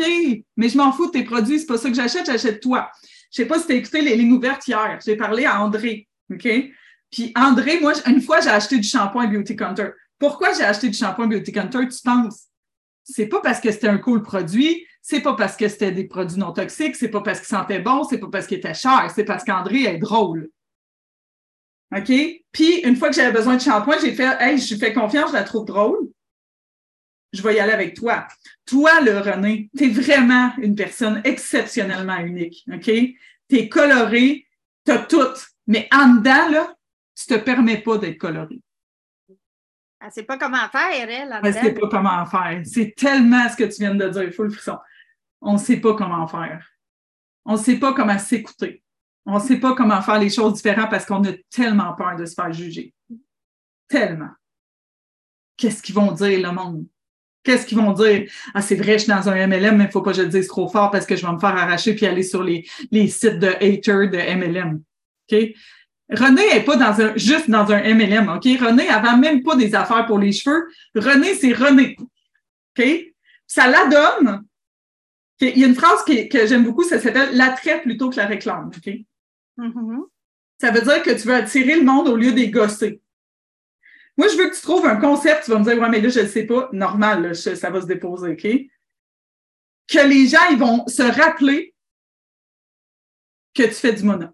[0.58, 1.60] mais je m'en fous de tes produits.
[1.60, 2.92] C'est pas ça que j'achète, j'achète toi.
[3.32, 5.00] Je sais pas si tu as écouté les lignes ouvertes hier.
[5.04, 6.08] J'ai parlé à André.
[6.32, 6.48] OK?
[7.12, 9.88] Puis André, moi, une fois, j'ai acheté du shampoing Beauty Counter.
[10.20, 12.44] Pourquoi j'ai acheté du shampoing Beauty Counter, tu penses?
[13.04, 16.38] C'est pas parce que c'était un cool produit, c'est pas parce que c'était des produits
[16.38, 19.24] non toxiques, c'est pas parce qu'ils sentaient bon, c'est pas parce qu'ils étaient chers, c'est
[19.24, 20.50] parce qu'André est drôle.
[21.96, 22.12] OK?
[22.52, 25.32] Puis, une fois que j'avais besoin de shampoing, j'ai fait, hey, je lui fais confiance,
[25.32, 25.98] je la trouve drôle.
[27.32, 28.28] Je vais y aller avec toi.
[28.66, 32.66] Toi, le René, tu es vraiment une personne exceptionnellement unique.
[32.72, 32.86] OK?
[32.86, 33.16] Tu
[33.50, 34.48] es coloré,
[34.86, 35.34] tu as tout.
[35.68, 36.76] Mais en dedans, là,
[37.16, 38.60] tu te permets pas d'être coloré.
[40.02, 41.10] Elle ne sait pas comment faire, elle.
[41.10, 42.62] Elle ne sait pas comment faire.
[42.64, 44.24] C'est tellement ce que tu viens de dire.
[44.24, 44.78] Il faut le frisson
[45.42, 46.68] on ne sait pas comment faire.
[47.46, 48.84] On ne sait pas comment s'écouter.
[49.26, 52.26] On ne sait pas comment faire les choses différentes parce qu'on a tellement peur de
[52.26, 52.94] se faire juger.
[53.88, 54.32] Tellement.
[55.58, 56.86] Qu'est-ce qu'ils vont dire, le monde?
[57.44, 58.30] Qu'est-ce qu'ils vont dire?
[58.54, 60.24] Ah, c'est vrai, je suis dans un MLM, mais il ne faut pas que je
[60.24, 62.68] le dise trop fort parce que je vais me faire arracher puis aller sur les,
[62.92, 64.82] les sites de haters de MLM.
[65.32, 65.40] OK?
[66.12, 68.46] René n'est pas dans un, juste dans un MLM, OK?
[68.60, 70.68] René avant même pas des affaires pour les cheveux.
[70.96, 71.96] René, c'est René.
[72.00, 72.86] OK?
[73.46, 74.44] Ça la donne
[75.42, 78.72] il y a une phrase que j'aime beaucoup, ça s'appelle l'attrait plutôt que la réclame.
[78.76, 78.94] OK?
[79.58, 80.04] Mm-hmm.
[80.60, 83.02] Ça veut dire que tu veux attirer le monde au lieu des gosser.
[84.18, 86.10] Moi, je veux que tu trouves un concept, tu vas me dire, ouais, mais là,
[86.10, 86.70] je ne sais pas.
[86.74, 88.48] Normal, ça va se déposer, OK?
[89.88, 91.74] Que les gens, ils vont se rappeler
[93.54, 94.34] que tu fais du mona.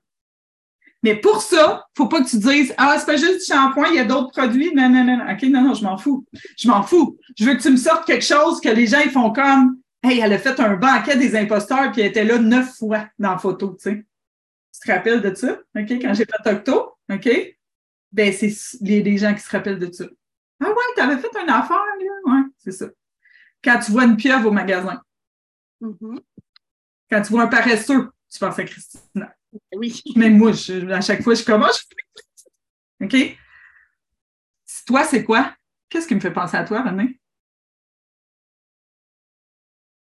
[1.03, 3.45] Mais pour ça, il ne faut pas que tu dises Ah, c'est pas juste du
[3.45, 4.73] shampoing, il y a d'autres produits.
[4.73, 5.31] Non, non, non.
[5.31, 6.25] OK, non, non, je m'en fous.
[6.57, 7.19] Je m'en fous.
[7.37, 10.19] Je veux que tu me sortes quelque chose que les gens ils font comme Hey,
[10.19, 13.37] elle a fait un banquet des imposteurs, puis elle était là neuf fois dans la
[13.39, 14.05] photo, tu sais.
[14.71, 15.59] Tu te rappelles de ça?
[15.75, 15.89] OK?
[15.99, 17.57] Quand j'ai fait Octo, OK?
[18.11, 20.05] Ben, c'est les, gens qui se rappellent de ça.
[20.61, 22.31] Ah ouais, t'avais fait une affaire, là?
[22.31, 22.85] Ouais, c'est ça.
[23.63, 25.01] Quand tu vois une pieuvre au magasin.
[25.81, 26.19] Mm-hmm.
[27.09, 29.35] Quand tu vois un paresseux, tu penses à Christina.
[29.75, 30.03] Oui.
[30.15, 30.51] Même moi,
[30.91, 31.83] à chaque fois, je commence.
[33.01, 33.15] OK?
[34.85, 35.51] Toi, c'est quoi?
[35.89, 37.19] Qu'est-ce qui me fait penser à toi, René?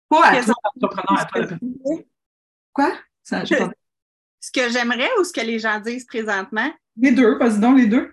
[0.09, 1.41] Pas à toi.
[2.73, 2.93] Quoi?
[3.23, 6.73] Ça, ce que j'aimerais ou ce que les gens disent présentement?
[6.97, 8.13] Les deux, vas-y donc, les deux.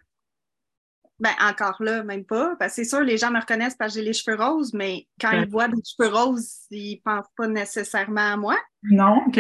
[1.20, 2.56] Ben, encore là, même pas.
[2.58, 5.08] Parce que c'est sûr, les gens me reconnaissent parce que j'ai les cheveux roses, mais
[5.22, 8.58] quand ils voient des cheveux roses, ils ne pensent pas nécessairement à moi.
[8.82, 9.40] Non, OK.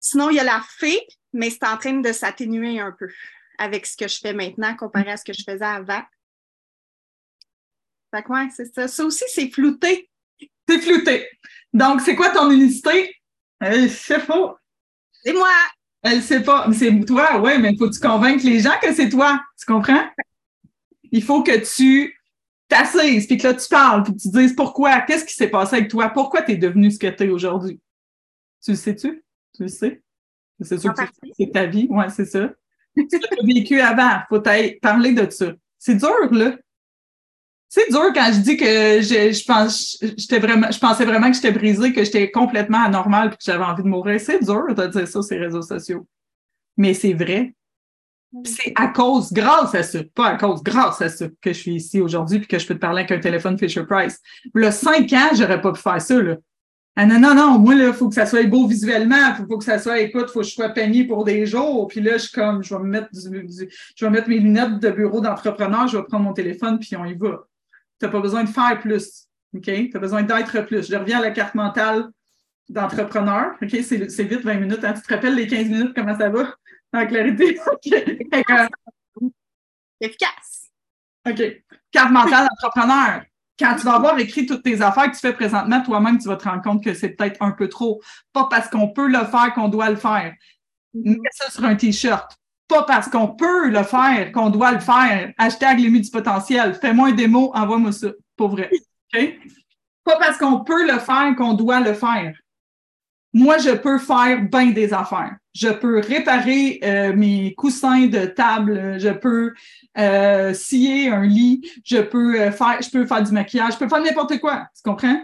[0.00, 3.08] Sinon, il y a la fée, mais c'est en train de s'atténuer un peu
[3.58, 6.02] avec ce que je fais maintenant comparé à ce que je faisais avant.
[8.14, 8.88] Fait que c'est ça.
[8.88, 10.10] Ça aussi, c'est flouté.
[10.68, 11.26] C'est flouté.
[11.72, 13.14] Donc, c'est quoi ton unicité?
[13.60, 14.56] c'est faux.
[15.22, 15.48] C'est moi.
[16.02, 16.66] Elle sait pas.
[16.72, 19.40] C'est toi, oui, mais il faut que tu convaincre les gens que c'est toi?
[19.58, 20.04] Tu comprends?
[21.10, 22.14] Il faut que tu
[22.68, 25.76] t'assises, puis que là, tu parles, puis que tu dises pourquoi, qu'est-ce qui s'est passé
[25.76, 27.80] avec toi, pourquoi tu es devenu ce que tu es aujourd'hui?
[28.62, 29.24] Tu le sais-tu?
[29.54, 30.02] Tu le sais?
[30.60, 31.02] C'est sûr que
[31.38, 32.50] c'est ta vie, ouais, c'est ça.
[32.96, 35.52] tu l'as vécu avant, faut parler de ça.
[35.78, 36.56] C'est dur, là.
[37.76, 38.64] C'est dur quand je dis que
[39.00, 43.26] je, je pense, j'étais vraiment, je pensais vraiment que j'étais brisée, que j'étais complètement anormale
[43.26, 44.20] et que j'avais envie de mourir.
[44.20, 46.06] C'est dur de dire ça sur les réseaux sociaux.
[46.76, 47.52] Mais c'est vrai.
[48.44, 51.74] C'est à cause, grâce à ça, pas à cause, grâce à ça, que je suis
[51.74, 54.20] ici aujourd'hui puis que je peux te parler avec un téléphone Fisher Price.
[54.52, 56.36] Le cinq ans, j'aurais pas pu faire ça, là.
[56.94, 59.64] Ah non, non, non, moi, il faut que ça soit beau visuellement, il faut, que
[59.64, 61.88] ça soit, écoute, faut que je sois peigné pour des jours.
[61.88, 64.90] Puis là, je suis comme, je vais me mettre je vais mettre mes lunettes de
[64.90, 67.48] bureau d'entrepreneur, je vais prendre mon téléphone, puis on y va.
[68.04, 69.28] Tu n'as pas besoin de faire plus.
[69.56, 69.62] OK?
[69.62, 70.90] Tu as besoin d'être plus.
[70.90, 72.10] Je reviens à la carte mentale
[72.68, 73.54] d'entrepreneur.
[73.62, 73.76] OK?
[73.80, 74.84] C'est vite 20 minutes.
[74.84, 74.92] Hein?
[74.92, 76.54] Tu te rappelles les 15 minutes, comment ça va?
[76.92, 77.58] En clarité.
[80.00, 80.70] Efficace.
[81.26, 81.42] OK.
[81.90, 83.22] Carte mentale d'entrepreneur.
[83.58, 86.36] Quand tu vas avoir écrit toutes tes affaires que tu fais présentement, toi-même, tu vas
[86.36, 88.02] te rendre compte que c'est peut-être un peu trop.
[88.34, 90.34] Pas parce qu'on peut le faire qu'on doit le faire.
[90.92, 92.38] Mets ça sur un T-shirt
[92.68, 95.32] pas parce qu'on peut le faire qu'on doit le faire.
[95.38, 96.74] Hashtag les du potentiel.
[96.74, 98.08] Fais-moi un démo, envoie-moi ça.
[98.36, 98.70] Pour vrai.
[100.04, 102.34] Pas parce qu'on peut le faire qu'on doit le faire.
[103.32, 105.36] Moi, je peux faire bien des affaires.
[105.54, 109.54] Je peux réparer euh, mes coussins de table, je peux
[109.98, 113.88] euh, scier un lit, je peux euh, faire, je peux faire du maquillage, je peux
[113.88, 114.68] faire n'importe quoi.
[114.74, 115.20] Tu comprends?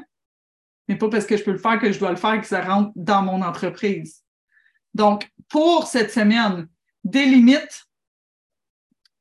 [0.88, 2.60] Mais pas parce que je peux le faire que je dois le faire que ça
[2.62, 4.22] rentre dans mon entreprise.
[4.94, 6.68] Donc, pour cette semaine,
[7.04, 7.86] délimite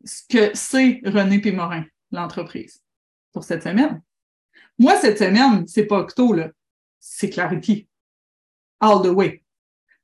[0.03, 2.81] ce que c'est René Pémorin, l'entreprise,
[3.33, 4.01] pour cette semaine.
[4.77, 6.49] Moi, cette semaine, c'est pas Octo, là.
[6.99, 7.87] C'est Clarity.
[8.79, 9.43] All the way.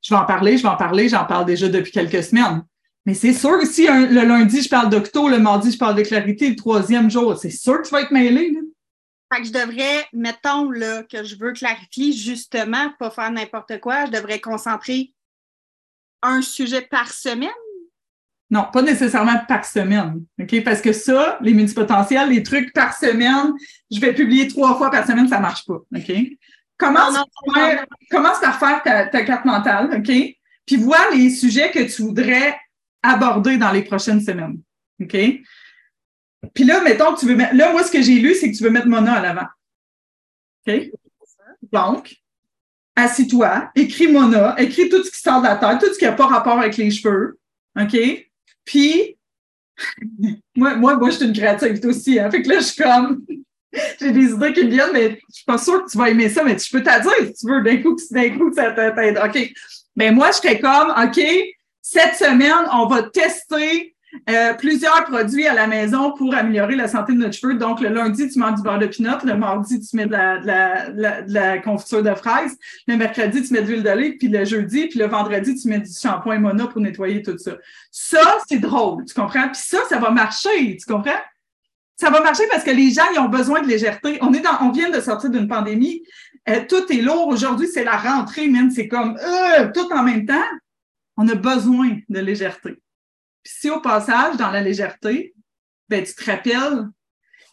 [0.02, 2.64] Je vais en parler, je vais en parler, j'en parle déjà depuis quelques semaines.
[3.06, 6.02] Mais c'est sûr que si le lundi, je parle d'Octo, le mardi, je parle de
[6.02, 8.60] Clarity, le troisième jour, c'est sûr que tu vas être mêlé, là.
[9.34, 14.06] Fait que je devrais, mettons là, que je veux clarifier justement, pas faire n'importe quoi,
[14.06, 15.14] je devrais concentrer
[16.22, 17.50] un sujet par semaine
[18.50, 20.24] non, pas nécessairement par semaine.
[20.40, 20.64] OK?
[20.64, 23.54] Parce que ça, les multipotentiels, les trucs par semaine,
[23.92, 25.82] je vais publier trois fois par semaine, ça marche pas.
[25.96, 26.12] OK?
[26.78, 27.16] Commence,
[28.12, 30.14] commence par faire ta, carte mentale, OK?
[30.66, 32.58] Puis vois les sujets que tu voudrais
[33.02, 34.60] aborder dans les prochaines semaines.
[35.02, 35.18] OK?
[36.54, 37.56] Puis là, mettons, tu veux mettre.
[37.56, 39.48] Là, moi, ce que j'ai lu, c'est que tu veux mettre Mona à l'avant.
[40.68, 40.92] OK?
[41.72, 42.16] Donc,
[42.96, 46.12] assis-toi, écris Mona, écris tout ce qui sort de la tête, tout ce qui n'a
[46.12, 47.40] pas rapport avec les cheveux.
[47.80, 47.98] OK?
[48.66, 49.18] Puis,
[50.56, 52.20] moi, moi, moi, je suis une créative aussi.
[52.20, 52.30] Hein?
[52.32, 53.26] Fait que là, je suis comme,
[54.00, 56.30] j'ai des idées qui me viennent, mais je suis pas sûre que tu vas aimer
[56.30, 59.20] ça, mais tu peux t'en dire si tu veux, d'un coup, d'un coup, ça t'aide.
[59.24, 59.54] OK.
[59.96, 61.22] Mais moi, je serais comme, OK,
[61.82, 63.95] cette semaine, on va tester
[64.30, 67.56] euh, plusieurs produits à la maison pour améliorer la santé de notre cheveux.
[67.56, 69.18] Donc, le lundi, tu mets du beurre de pinot.
[69.24, 72.58] Le mardi, tu mets de la, confiture de fraises.
[72.88, 74.18] Le mercredi, tu mets de l'huile d'olive.
[74.18, 77.52] Puis le jeudi, puis le vendredi, tu mets du shampoing Mona pour nettoyer tout ça.
[77.92, 79.48] Ça, c'est drôle, tu comprends?
[79.48, 81.12] Puis ça, ça va marcher, tu comprends?
[81.98, 84.18] Ça va marcher parce que les gens, ils ont besoin de légèreté.
[84.22, 86.04] On est dans, on vient de sortir d'une pandémie.
[86.50, 87.28] Euh, tout est lourd.
[87.28, 88.70] Aujourd'hui, c'est la rentrée, même.
[88.70, 90.44] C'est comme, euh, tout en même temps.
[91.18, 92.76] On a besoin de légèreté.
[93.46, 95.36] Puis si au passage, dans la légèreté,
[95.88, 96.90] ben, tu te rappelles,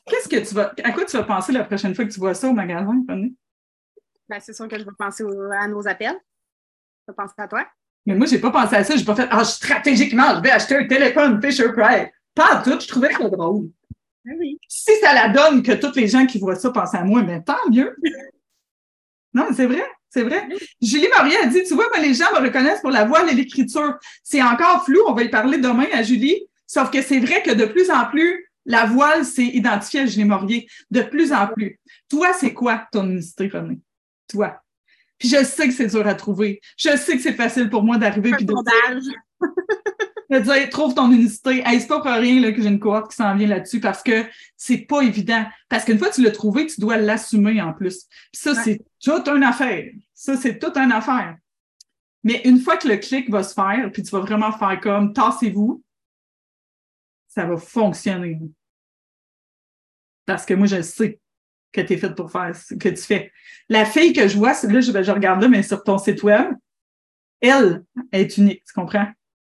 [0.06, 2.32] qu'est-ce que tu vas, à quoi tu vas penser la prochaine fois que tu vois
[2.32, 3.36] ça au magasin, Fanny?
[4.26, 5.22] Ben, c'est sûr que je vais penser
[5.52, 6.18] à nos appels.
[7.06, 7.66] Je vais penser à toi.
[8.06, 8.96] Mais moi, j'ai pas pensé à ça.
[8.96, 12.08] J'ai pas fait, ah, stratégiquement, je vais acheter un téléphone Fisher Price.
[12.34, 13.68] Pas à tout, je trouvais ça drôle.
[14.24, 14.58] Ben oui.
[14.66, 17.42] Si ça la donne que tous les gens qui voient ça pensent à moi, mais
[17.42, 17.94] tant mieux.
[19.34, 19.84] non, c'est vrai.
[20.12, 20.46] C'est vrai?
[20.82, 23.94] Julie Marie a dit, tu vois, les gens me reconnaissent pour la voix et l'écriture.
[24.22, 26.48] C'est encore flou, on va y parler demain à Julie.
[26.66, 30.26] Sauf que c'est vrai que de plus en plus, la voile, c'est identifié à Julie
[30.26, 30.68] Morier.
[30.90, 31.80] De plus en plus.
[32.10, 33.78] Toi, c'est quoi ton unicité, René?
[34.28, 34.62] Toi.
[35.18, 36.60] Puis je sais que c'est dur à trouver.
[36.76, 39.14] Je sais que c'est facile pour moi d'arriver puis de dire,
[40.32, 41.62] de dire, trouve ton unicité.
[41.64, 44.02] Hey, c'est pas pour rien là, que j'ai une cohorte qui s'en vient là-dessus parce
[44.02, 44.24] que
[44.56, 45.44] c'est pas évident.
[45.68, 48.06] Parce qu'une fois que tu l'as trouvé, tu dois l'assumer en plus.
[48.32, 49.92] Puis ça, c'est toute une affaire.
[50.14, 51.36] Ça, c'est toute une affaire.
[52.24, 55.12] Mais une fois que le clic va se faire, puis tu vas vraiment faire comme
[55.12, 55.82] tassez-vous,
[57.28, 58.40] ça va fonctionner.
[60.24, 61.18] Parce que moi, je sais
[61.72, 63.32] que tu es faite pour faire ce que tu fais.
[63.68, 66.54] La fille que je vois, là, je, je regarde là, mais sur ton site web,
[67.40, 69.08] elle est unique, tu comprends?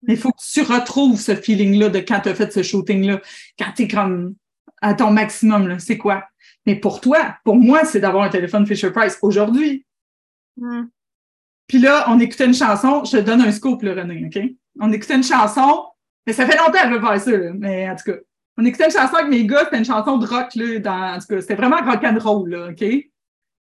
[0.09, 3.21] Il faut que tu retrouves ce feeling-là de quand tu as fait ce shooting-là,
[3.59, 4.35] quand tu es comme
[4.81, 6.25] à ton maximum, c'est quoi?
[6.67, 9.87] Mais pour toi, pour moi, c'est d'avoir un téléphone Fisher Price aujourd'hui.
[10.57, 10.85] Hmm.
[11.67, 14.43] Puis là, on écoutait une chanson, je te donne un scoop, là, René, OK?
[14.81, 15.87] On écoutait une chanson,
[16.27, 18.19] mais ça fait longtemps qu'elle veut faire ça, là, mais en tout cas.
[18.59, 21.19] On écoutait une chanson avec mes gars, c'était une chanson de rock, là, dans, en
[21.19, 22.85] tout cas, c'était vraiment rock and roll, là, OK?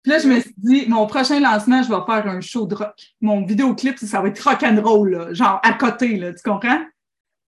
[0.06, 2.76] Puis là, je me suis dit, mon prochain lancement, je vais faire un show de
[2.76, 2.94] rock.
[3.22, 6.80] Mon vidéoclip, ça va être rock and roll, là, genre à côté, là, tu comprends?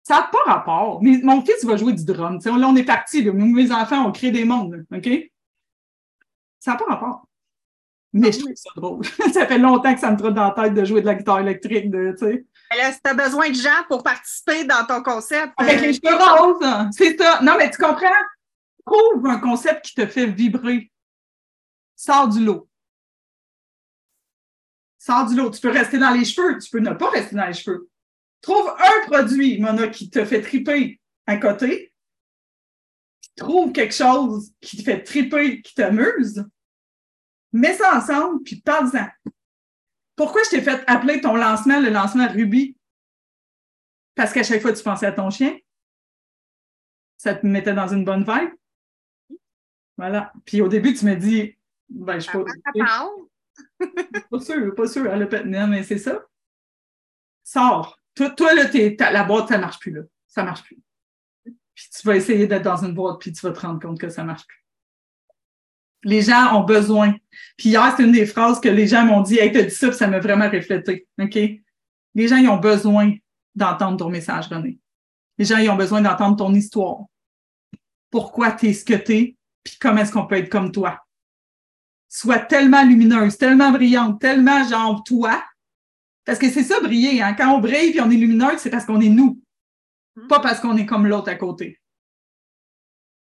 [0.03, 1.03] Ça n'a pas rapport.
[1.03, 2.39] Mais mon fils va jouer du drum.
[2.39, 3.23] sais, là, on est parti.
[3.23, 3.33] Là.
[3.33, 4.85] Mes enfants ont créé des mondes.
[4.89, 5.09] OK?
[6.61, 7.27] Ça n'a pas rapport.
[8.13, 9.05] Mais je trouve ça drôle.
[9.33, 11.39] ça fait longtemps que ça me trotte dans la tête de jouer de la guitare
[11.39, 11.91] électrique.
[11.91, 15.51] De, là, si tu as besoin de gens pour participer dans ton concept.
[15.57, 17.41] Avec les cheveux roses, c'est ça.
[17.41, 18.07] Non, mais tu comprends?
[18.85, 20.89] Trouve un concept qui te fait vibrer.
[21.95, 22.69] Sors du lot.
[24.97, 25.51] Sors du lot.
[25.51, 27.89] Tu peux rester dans les cheveux, tu peux ne pas rester dans les cheveux.
[28.41, 31.93] Trouve un produit, Mona, qui te fait triper à côté.
[33.35, 36.45] Trouve quelque chose qui te fait triper, qui t'amuse
[37.55, 39.07] mets ça ensemble, puis parle-en.
[40.15, 42.77] Pourquoi je t'ai fait appeler ton lancement le lancement Ruby?
[44.13, 45.57] Parce qu'à chaque fois, tu pensais à ton chien.
[47.17, 49.39] Ça te mettait dans une bonne vibe.
[49.97, 50.31] Voilà.
[50.45, 51.57] Puis au début, tu me dis,
[51.89, 52.43] ben, je suis pas.
[54.31, 55.07] pas sûr, pas sûr.
[55.07, 56.19] Elle a non, mais c'est ça.
[57.43, 57.99] Sors.
[58.15, 60.01] Toi, toi là, la boîte, ça marche plus, là.
[60.27, 60.79] Ça marche plus.
[61.43, 64.09] Puis tu vas essayer d'être dans une boîte, puis tu vas te rendre compte que
[64.09, 64.65] ça marche plus.
[66.03, 67.13] Les gens ont besoin.
[67.57, 69.89] Puis hier, c'est une des phrases que les gens m'ont dit, hey, t'as dit ça,
[69.89, 71.07] puis ça m'a vraiment reflété.
[71.19, 71.35] OK?
[71.35, 73.13] Les gens, ils ont besoin
[73.55, 74.79] d'entendre ton message, René.
[75.37, 77.03] Les gens, ils ont besoin d'entendre ton histoire.
[78.09, 81.04] Pourquoi t'es ce que t'es, puis comment est-ce qu'on peut être comme toi?
[82.15, 85.43] Sois tellement lumineuse, tellement brillante, tellement genre toi.
[86.23, 87.21] Parce que c'est ça, briller.
[87.21, 87.33] Hein?
[87.33, 89.41] Quand on brille puis on est lumineuse, c'est parce qu'on est nous.
[90.29, 91.79] Pas parce qu'on est comme l'autre à côté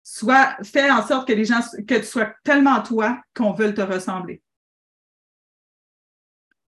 [0.03, 3.81] soit fais en sorte que les gens, que tu sois tellement toi qu'on veut te
[3.81, 4.43] ressembler.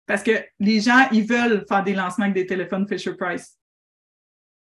[0.06, 3.58] Parce que les gens, ils veulent faire des lancements avec des téléphones Fisher Price.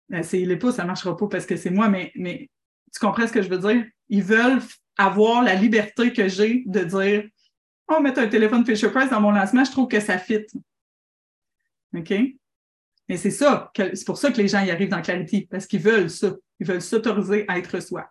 [0.08, 2.50] Ben, c'est les pas, ça marchera pas parce que c'est moi, mais, mais
[2.92, 3.86] tu comprends ce que je veux dire?
[4.08, 4.60] Ils veulent
[4.98, 7.28] avoir la liberté que j'ai de dire
[7.94, 10.46] Oh, mettre un téléphone Fisher Price dans mon lancement, je trouve que ça fit.
[11.94, 12.12] OK?
[13.08, 15.82] Mais c'est ça, c'est pour ça que les gens y arrivent dans Clarity, parce qu'ils
[15.82, 16.32] veulent ça.
[16.60, 18.08] Ils veulent s'autoriser à être soi.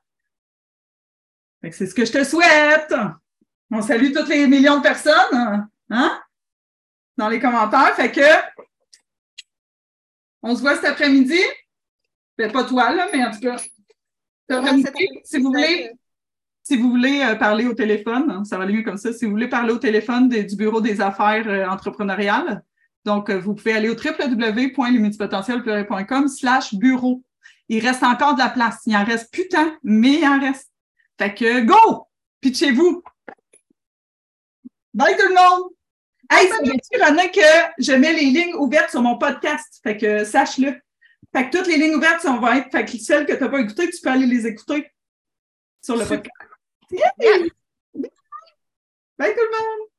[1.63, 2.93] C'est ce que je te souhaite.
[3.71, 6.21] On salue toutes les millions de personnes hein?
[7.15, 7.95] dans les commentaires.
[7.95, 8.21] Fait que
[10.43, 11.39] on se voit cet après-midi.
[12.35, 13.57] Pas toi, là, mais en tout cas,
[15.23, 15.91] si vous voulez,
[16.63, 19.11] si vous voulez euh, parler au téléphone, hein, ça va aller mieux comme ça.
[19.13, 22.63] Si vous voulez parler au téléphone du Bureau des affaires euh, entrepreneuriales,
[23.03, 27.23] donc euh, vous pouvez aller au www.limitipotentiel.com slash bureau.
[27.67, 28.81] Il reste encore de la place.
[28.85, 30.71] Il en reste plus tant, mais il en reste.
[31.17, 32.05] Fait que go!
[32.41, 33.01] Pitchez-vous!
[34.93, 35.63] Bye tout le monde!
[36.29, 37.41] Hey, savais-tu, René, que
[37.79, 39.79] je mets les lignes ouvertes sur mon podcast?
[39.83, 40.79] Fait que sache-le.
[41.33, 42.69] Fait que toutes les lignes ouvertes sont, vont être.
[42.71, 44.89] Fait que celles que tu n'as pas écoutées, tu peux aller les écouter
[45.81, 46.50] sur le podcast.
[46.91, 47.49] Bye
[49.33, 49.90] tout le monde!